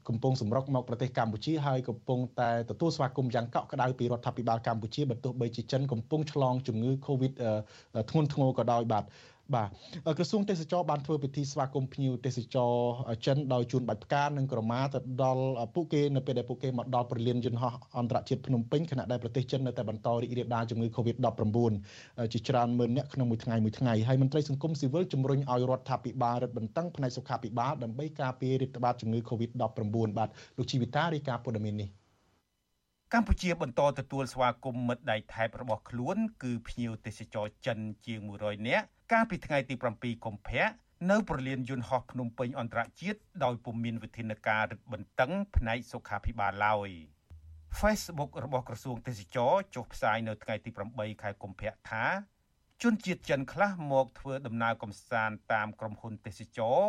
[0.07, 7.33] កំពុងសម្រុកមកប្រទេសកម្ពុជាហើយកំពុងតែទទួលស្វាគមន៍យ៉ាងកក់ក្ដៅពីរដ្ឋាភិបាលកម្ពុជាបើទោះបីជាចិនកំពុងឆ្លងជំងឺ Covid
[8.09, 9.03] ធ្ងន់ធ្ងរក៏ដោយបាទ
[9.53, 9.69] បាទ
[10.17, 12.73] ក្រសួងទេសចរបានធ្វើពិធីស្វាគមន៍ភ្ញៀវទេសចរ
[13.25, 21.57] ចិនដោយជូនបាច់ផ្កានិងក្រមាទៅដល់ពួកគេនៅពេលដែលពួកគេមកដល់ប្រលានយន្តហោះអន្តរជាតិភ្នំពេញខណៈដែលប្រទេសចិននៅតែបន្តរីករាលដាលជំងឺ Covid-19
[22.33, 29.61] ជាច្រើនម៉ឺននាក់ក្នុងមួយថ្ងៃមួយថ្ងៃហើយមន្ត្រីសង្គមស៊ីវិលជំរុញឲ្យរដ្ឋាភិបាលរឹតបន្តឹងផ្នែកសុខាភិបាលដើម្បីការពាររាតត្បាតជំងឺ Covid-19
[30.17, 32.04] បាទលោកជីវិតារាយការណ៍ព័ត៌មាននេះ
[33.13, 40.65] កម្ពុជាបន្តទទួលស្វាគមន៍មិត្តដៃថៃរបស់ខ្លួន គឺភ្ញៀវទេសចរចិនជាង100នាក់កាលពីថ្ងៃទី7កុម្ភៈ
[41.11, 46.89] នៅប្រលានយន្តហោះភ្នំពេញអន្តរជាតិដោយពុំមានវិធានការរឹតបន្តឹងផ្នែកសុខាភិបាលឡើយ
[47.79, 52.05] Facebook របស់ក្រសួងទេសចរចុះផ្សាយនៅថ្ងៃទី8ខែកុម្ភៈថា
[52.83, 56.79] ជនជាតិចិនខ្លះមកធ្វើដំណើរកំសាន្តតាមក្រុមហ៊ុនទេសចរ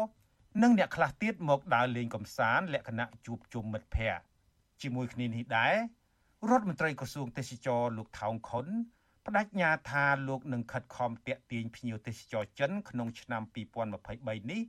[0.62, 4.22] និងអ្នកខ្លះទៀតមកដើរលេងកំសាន្តលក្ខណៈជួបជុំមិត្តភ័ក្តិ
[4.82, 5.76] ជាមួយគ្នានេះដែរ
[6.50, 8.66] រដ្ឋមន្ត្រីក្រសួងទេសចរលោកថោងខុន
[9.24, 13.42] បដិញ្ញាថាលោកនឹងខិតខំតាក់ទាញភ្ញៀវទេសចរចិនក្នុងឆ្នាំ
[13.96, 14.62] 2023នេះ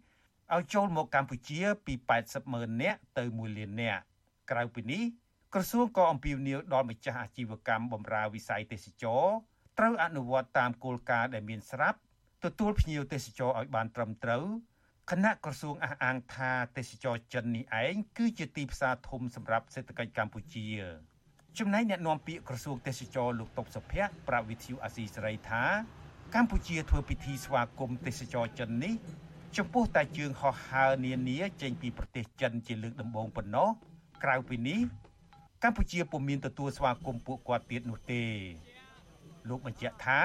[0.55, 1.93] ឲ្យចូលមកកម្ពុជាពី
[2.23, 4.01] 80ម៉ឺននាក់ទៅ1លាននាក់
[4.51, 5.03] ក្រៅពីនេះ
[5.53, 9.23] ក្រសួងក៏អំពាវនាវដល់ម្ចាស់អាជីវកម្មបម្រើវិស័យទេសចរ
[9.77, 11.99] ត្រូវអនុវត្តតាមគោលការណ៍ដែលមានស្រាប់
[12.43, 14.45] ទទួលភ្ញៀវទេសចរឲ្យបានត្រឹមត្រូវ
[15.11, 20.67] គណៈក្រសួងអះអាងថាទេសចរចិននេះឯងគឺជាទីផ្សារធំសម្រាប់សេដ្ឋកិច្ចកម្ពុជា
[21.59, 25.63] ចំណែកអ្នកនាំពាក្យក្រសួងទេសចរលោកតុបសុភ័ក្រប្រាប់វិទ្យុអាស៊ីសេរីថា
[26.35, 28.93] កម្ពុជាធ្វើពិធីស្វាគមន៍ទេសចរចិននេះ
[29.57, 33.69] ចំពោះតែជើងហោះហើរនានាចេញពីប្រទេសចិនជាលើកដំបូងប៉ុណ្ណោះ
[34.23, 34.79] ក្រៅពីនេះ
[35.63, 38.23] កម្ពុជាពុំមានទទួលស្វាគមន៍ពួកគាត់ទៀតនោះទេ
[39.49, 40.21] លោកបញ្ជាក់ថា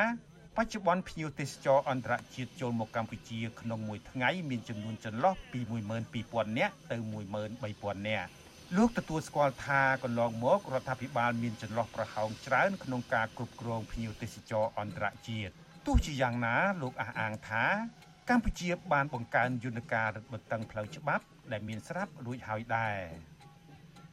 [0.56, 5.60] បច្ចុប្បន្នភ្ញៀវទេសចរអន្តរជាតិចូលមកកម្ពុជាក្នុងមួយថ្ងៃមានចំនួនចន្លោះពី
[6.08, 6.96] 12000នាក់ទៅ
[7.52, 8.30] 13000នាក់
[8.78, 15.52] លោកទទួលស្គាល់ថាកន្លងមករដ្ឋាភិបាលមានចន្លោះប្រហោងច្រើនក្នុងការគ្រប់គ្រងភ្ញៀវទេសចរអន្តរជាតិ
[15.86, 17.64] ទោះជាយ៉ាងណាលោកអះអាងថា
[18.30, 22.98] កម្ពុជាបានបង្កើនយន្តការរឹតបន្តឹងផ្លូវច្បាប់ដែលមានស្រាប់រួចហើយដែរ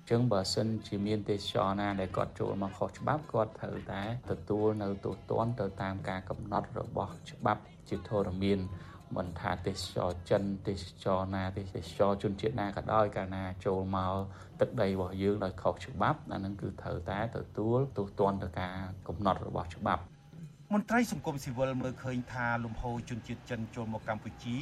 [0.09, 4.01] ចឹងបើសិនជាមានទេសចរណាដែលគាត់ចូលមកខុសច្បាប់គាត់ត្រូវតែ
[4.31, 8.59] ទទួលនៅទោសទណ្ឌទៅតាមការកំណត់របស់ច្បាប់ជាធរមាន
[9.17, 11.65] មិនថាទេសចរចិនទេសចរណាទេស
[11.97, 14.15] ចរជនជាតិណាក៏ដោយកាលណាចូលមក
[14.59, 18.75] ទឹកដីរបស់យើងដោយខុសច្បាប់អានឹងគឺត្រូវតែទទួលទោសទណ្ឌទៅការ
[19.07, 20.03] កំណត់របស់ច្បាប់
[20.73, 24.57] មន្ត្រីសង្គមស៊ីវិលមើលឃើញថាលំហូរជនជាតិចិនចូលមកកម្ពុជា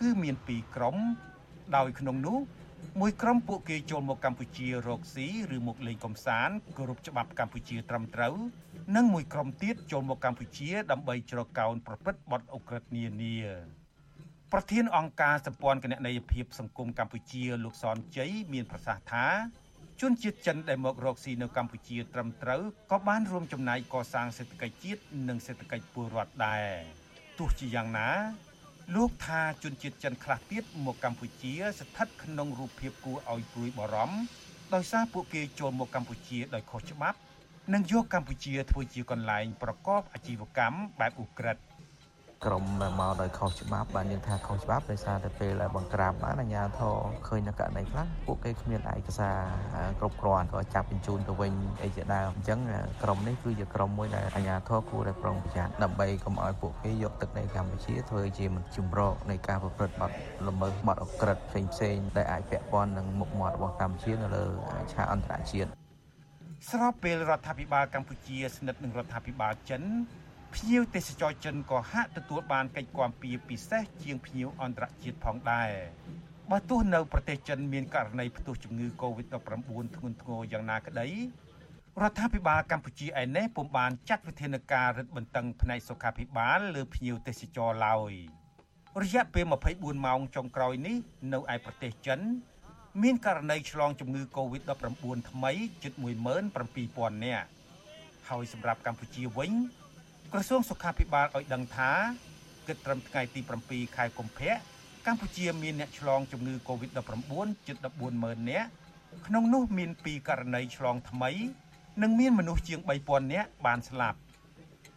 [0.00, 0.96] គឺមានពីរក្រុម
[1.76, 2.38] ដោយក្នុងនោះ
[3.00, 5.26] មួយក្រុមពួកគេចូលមកកម្ពុជារកស៊ី
[5.56, 8.34] ឬមកលេងកំសាន្តគោរពច្បាប់កម្ពុជាត្រឹមត្រូវ
[8.96, 13.36] និងមួយក្រុមទៀតចូលមកកម្ពុជាដើម្បីជ្រកកោនប្រព្រឹត្តបទអុក្រិដ្ឋនានា
[14.52, 19.26] ប្រធានអង្គការសម្ព័ន្ធគណនេយ្យភាពសង្គមកម្ពុជាលោកសនជ័យមានប្រសាសន៍ថា
[20.00, 26.70] ជនជាតិចិនដែលមករកស៊ីនៅកម្ពុជាត្រឹមត្រូវក៏បានរួមចំណែកកសាងសេដ្ឋកិច្ចជាតិនិងសេដ្ឋកិច្ចពលរដ្ឋដែរ
[27.38, 28.08] ទោះជាយ៉ាងណា
[28.94, 34.18] លោកថាជនជាតិចិនខ្លះទៀតមកកម្ពុជា ស្ថិតក្នុងរូបភាពគួរឲ្យព្រួយបារម្ភ
[34.74, 37.18] ដោយសារពួកគេចូលមកកម្ពុជាដោយខុសច្បាប់
[37.72, 41.62] និងយកកម្ពុជាធ្វើជាកន្លែងប្រកបអាជីវកម្មបែបឧក្រិដ្ឋ
[42.46, 42.64] ក្រុម
[43.00, 46.96] មកដោយខុសច្បាប់បានយើងថាខុសច្បាប់ដោយសារតែពេលបង្ក្រាបបានអាជ្ញាធរ
[47.28, 49.38] ឃើញនៅករណីខ្លះពួកគេគ្មានឯកសារ
[50.00, 52.60] គ្រប់គ្រាន់ក៏ចាប់បញ្ជូនទៅវិញអីជាដើមអញ្ចឹង
[53.02, 60.10] ក្រុមនេះគឺជាក្រុមមួយដែលអាជ្ញាធរគួរតែប្រុងប្រយ័ត្នដើម្បីកុំឲ្យពួកគេយកទឹកដីកម្ពុជាធ្វើជាមជ្ឈមរកនៃការប្រព្រឹត្តបទ
[60.48, 64.44] ល្មើសបទអក្រិតផ្សេងផ្សេងដែលអាចពាក់ព័ន្ធនឹងមុខមាត់របស់កម្ពុជានៅលើ
[64.92, 65.70] ឆាកអន្តរជាតិ
[66.70, 69.82] ស្របពេលរដ្ឋាភិបាលកម្ពុជាស្និទ្ធនឹងរដ្ឋាភិបាលចិន
[70.56, 75.70] ភ្ញៀវទេសចរចិនក៏ហាក់ទទួលបានកិច្ចគាំពៀពិសេសជាងភ្ញៀវអន្តរជាតិផងដែរ
[76.50, 81.08] បើទោះនៅប្រទេសចិនមានករណីផ្ទុះជំងឺ Covid-19 ធ្ងន់ធ្ងរយ៉ាងណាក្តី
[82.02, 88.12] រដ្ឋាភិបាលកម្ពុជាឯនេះពុំបានចាត់វិធានការរឹតបន្តឹងផ្នែកសុខាភិបាលលើភ្ញៀវទេសចរឡើយ
[89.02, 89.44] រយៈពេល
[89.74, 90.96] 24ម៉ោងចុងក្រោយនេះ
[91.32, 92.20] នៅឯប្រទេសចិន
[93.02, 95.92] មានករណីឆ្លងជំងឺ Covid-19 ថ្មីជិត
[96.58, 97.48] 17000នាក់
[98.28, 99.52] ហើយសម្រាប់កម្ពុជាវិញ
[100.34, 101.90] ក្រសួងសុខាភិបាលឲ្យដឹងថា
[102.66, 104.52] គិតត្រឹមថ្ងៃទី7ខែកុម្ភៈ
[105.06, 107.32] កម្ពុជាមានអ្នកឆ្លងជំងឺ Covid-19
[107.66, 107.76] ជិត
[108.12, 108.68] 140,000នាក់
[109.26, 111.30] ក្នុងនោះមាន2ករណីឆ្លងថ្មី
[112.02, 114.18] និងមានមនុស្សជាង3000នាក់បានស្លាប់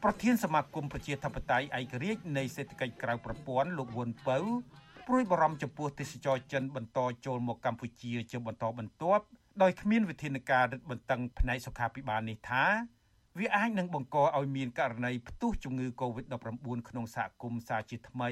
[0.03, 4.37] ប្រធានសមាគមប្រជាធិបតេយ្យឯករាជ្យនៃសេដ្ឋកិច្ចក្រៅប្រព័ន្ធលោកវុនពៅ
[5.07, 9.23] ព្រួយបារម្ភចំពោះទេសចរចិនបន្តចូលមកកម្ពុជាជាបន្តបន្ទាប់
[9.61, 12.65] ដោយគ្មានវិធានការរឹតបន្តឹងផ្នែកសុខាភិបាលនេះថា
[13.39, 18.29] វាអាចនឹងបង្កឲ្យមានករណីផ្ទុះជំងឺ Covid-19 ក្នុងសហគមន៍សាជាថ្មី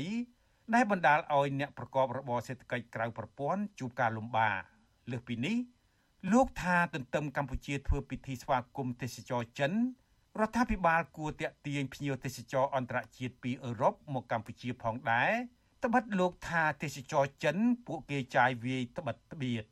[0.74, 4.60] ដែលបណ្ដាលឲ្យអ្នកប្រកបរបរសេដ្ឋកិច្ចក្រៅប្រព័ន្ធជួបការលំបាក
[5.12, 5.58] លើសពីនេះ
[6.32, 9.72] លោកថាទន្ទឹមកម្ពុជាធ្វើពិធីស្វាគមន៍ទេសចរចិន
[10.39, 15.32] រដ្ឋាភិបាលគួរតាក់ទាញភ្ញៀវទេសចរអន្តរជាតិពីអឺរ៉ុបមកកម្ពុជាផងដែរ
[15.84, 19.64] ត្បិតលោកថាទេសចរចិនពួកគេចាយវាយត្បិតត្បៀត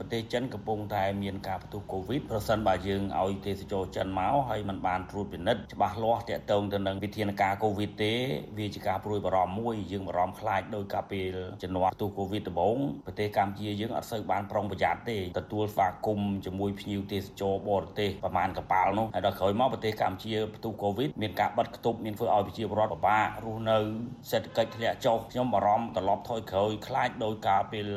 [0.00, 8.12] ប្រទេសចិនកំពុងតែមានការផ្ទុះកូវីដប្រសិនបើយើងឲ្យទេសចរចិនមកហើយมันបានត្រួតពិនិត្យច្បាស់លាស់ទាក់ទងទៅនឹងវិធានការកូវីដទេ
[8.58, 12.76] វាជាការព្រួយបារម្ភមួយយើងបារម្ភខ្លាចដោយកាលពេលជំនាស់ផ្ទុះកូវីដដំបូង
[13.06, 23.78] ប្រទេសកម្ពុជាយើងអត់សូវបានប្រុងប្រយ័ត្នទេទទួលស្វាគមន៍ជាមួយភ្ញៀវទេសចរបរទេសប្រមាណកប៉ាល់នោះហើយដល់ក្រោយមកប្រទេសកម្ពុជាផ្ទុះកូវីដមានការបិទគប់មានធ្វើឲ្យប្រជាពលរដ្ឋពិបាករស់នៅ
[24.30, 27.88] សេដ្ឋកិច្ចធ្លាក់ចុះខ្ញុំបារម្ភត្រឡប់ថយក្រោយខ្លាចដោយការពេល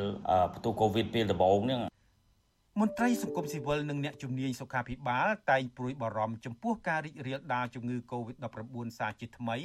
[0.54, 1.82] ផ្ទុះកូវីដពេលដំបូងហ្នឹង
[2.82, 9.56] មន្ត្រីសង្គមស៊ីវិលនិងអ្នកជំនាញសុខាភិបាល តែងព្រួយបារម្ភចំពោះការរីករាលដាលជំងឺ Covid-19 សាជាថ្មី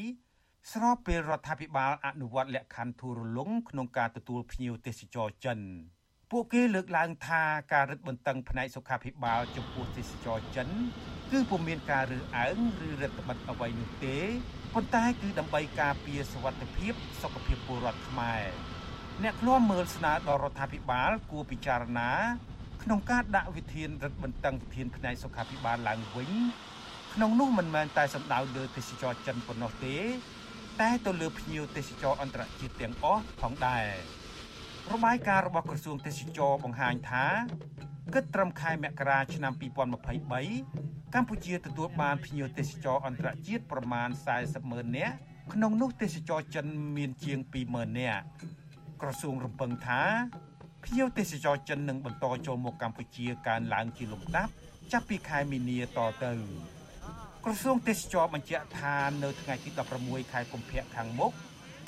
[0.72, 5.60] ស្របពេលរដ្ឋាភិបាលអនុវត្តលក្ខខណ្ឌធូររលុងក្នុងការទទួលភ្ញៀវទេសចរចិន
[6.32, 7.44] ពួកគេលើកឡើងថា
[7.74, 10.68] ការរឹតបន្តឹងផ្នែកសុខាភិបាលចំពោះទេសចរចិន
[11.32, 14.18] គឺពុំមានការរើសអើងឬរដ្ឋបិទអ្វីនោះទេ
[14.74, 18.44] ប៉ុន្តែគឺដើម្បីការពារសុវត្ថិភាពសុខភាពពលរដ្ឋខ្មែរ
[19.24, 22.12] អ្នកឃ្លាំមើលស្នើដល់រដ្ឋាភិបាលគួរពិចារណា
[22.84, 26.32] ក្នុងការដាក់វិធានរឹតបន្តឹងវិធានផ្នែកសុខាភិបាលឡើងវិញ
[27.14, 29.96] ក្នុងនោះមិនមែនតែសំដៅលើទេសចរចិនប៉ុណ្ណោះទេ
[30.82, 33.86] តែទៅលើភ្ញៀវទេសចរអន្តរជាតិទាំងអស់ផងដែរ
[34.94, 37.26] របាយការណ៍របស់ក្រសួងទេសចរបង្ហាញថា
[38.14, 39.54] គិតត្រឹមខែមករាឆ្នាំ
[40.34, 44.10] 2023កម្ពុជាទទួលបានភ្ញៀវទេសចរអន្តរជាតិប្រមាណ
[44.40, 45.16] 40ម៉ឺននាក់
[45.54, 46.66] ក្នុងនោះទេសចរចិន
[46.98, 48.24] មានជាង20,000នាក់
[49.02, 50.02] ក្រសួងរំពឹងថា
[50.86, 54.52] ភ្ញៀវទេសចរចិននឹងបន្តចូលមកកម្ពុជាកើនឡើងជាលំដាប់
[54.92, 56.32] ចាប់ពីខែមីនាតទៅ
[57.44, 59.70] ក្រសួងទេសចរបញ្ជាក់ថានៅថ្ងៃទី
[60.02, 61.32] 16ខែកុម្ភៈខាងមុខ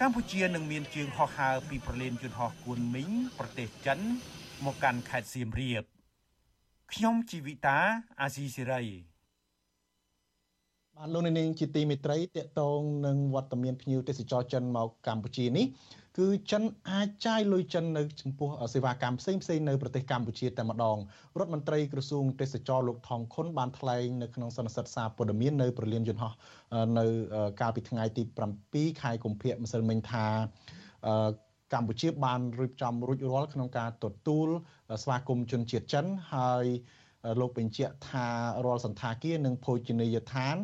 [0.02, 4.00] កម្ពុជានឹងមានជើងហោះហើរពីប្រលានយន្តហោះគួនមីងប្រទេសចិន
[4.66, 5.84] មកកាន់ខេត្តសៀមរាប
[6.94, 7.78] ខ្ញុំជីវិតា
[8.22, 8.84] អាស៊ីសេរី
[10.96, 15.66] បាទលោកនាងជាទីមេត្រីតកតងនឹងវត្តមានភ្ញៀវទេសចរចិនមកកម្ពុជានេះ
[16.18, 20.98] គឺចិនអាចចាយលុយចិននៅចំពោះសេវាកម្មផ្សេងផ្សេងនៅប្រទេសកម្ពុជាតែម្ដង
[21.40, 26.34] រដ្ឋមន្ត្រីក្រសួងទេសចរលោកថងខុនបានថ្លែងនៅក្នុងសន្និសីទសារព័ត៌មាននៅប្រលានយន្តហោះ
[27.00, 27.06] នៅ
[27.62, 28.24] កាលពីថ្ងៃទី
[28.62, 30.26] 7ខែកុម្ភៈម្សិលមិញថា
[31.74, 34.48] កម្ពុជាបានរៀបចំរួចរាល់ក្នុងការទទួល
[35.04, 36.66] ស្វាគមន៍ជនជាតិចិនហើយ
[37.40, 38.28] លោកបញ្ជាក់ថា
[38.66, 40.56] រាល់សន្តាគារនិងភោជនីយដ្ឋាន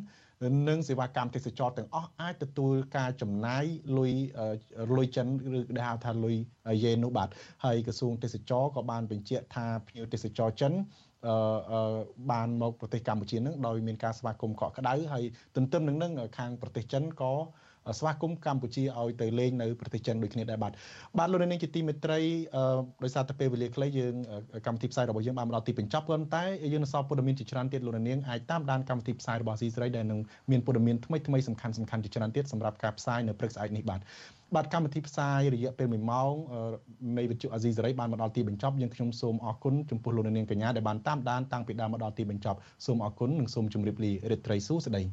[0.68, 3.64] និងសេវាកម្មទេសចរទាំងអស់អាចទទួលការចំណាយ
[3.98, 4.12] លុយ
[4.98, 5.28] លុយចិន
[5.58, 6.36] ឬដែលហៅថាលុយ
[6.84, 7.30] យេននោះបាទ
[7.66, 10.74] ហើយក្រសួងទេសចរក៏បានបញ្ជាក់ថាភ្ញៀវទេសចរចិន
[11.28, 11.98] អឺ
[12.32, 15.24] បានមកប្រទេសកម្ពុជានឹងដោយមានការស្វាគមន៍កក់ក្ដៅហើយ
[15.56, 17.34] ទន្ទឹមនឹងនឹងខាងប្រទេសចិនក៏
[18.00, 20.72] ស្វាគមន៍កម្ពុជាឲ្យទៅលេងនៅប្រទេសចិនដូចគ្នាដែរបាទ
[21.18, 22.20] បាទលោកនាងជាទីមេត្រី
[23.04, 24.14] ដោយសារតែពេលវេលាខ្លីយើង
[24.66, 30.20] កម្មវិធីផ្សាយរបស់យើងបានមកដល់ទីបញ្ចប់ប៉ុន្តែយើងនៅសល់ព័ត៌មានជាច្រើនទៀតលោកនាងអាចតាមដានកម្មវិធីផ្សាយរបស់ស៊ីស្រីដែលនឹង
[30.52, 34.00] មានព័ត៌មានថ្មីថ្មីសំខាន់សំខាន់ជាច្រើនទៀតសម្រាប់ការផ្សាយនៅព្រឹកស្អែកនេះបាទ
[34.56, 36.34] បាទកម្មវិធីផ្សាយរយៈពេល1ម៉ោង
[37.18, 45.04] នៃវិទ្យុអាស៊ីសេរីបានមកដល់ទីបញ្ចប់យើងខ្ញុំសូមអរគុណចំពោះលោកនាងកញ្ញាដែលបានតាមដានតាំងពីដើមមកដល់ទីបញ្ចប់សូមអរគុណនិងសូមជម្រាបលារីត្រីសួស្តី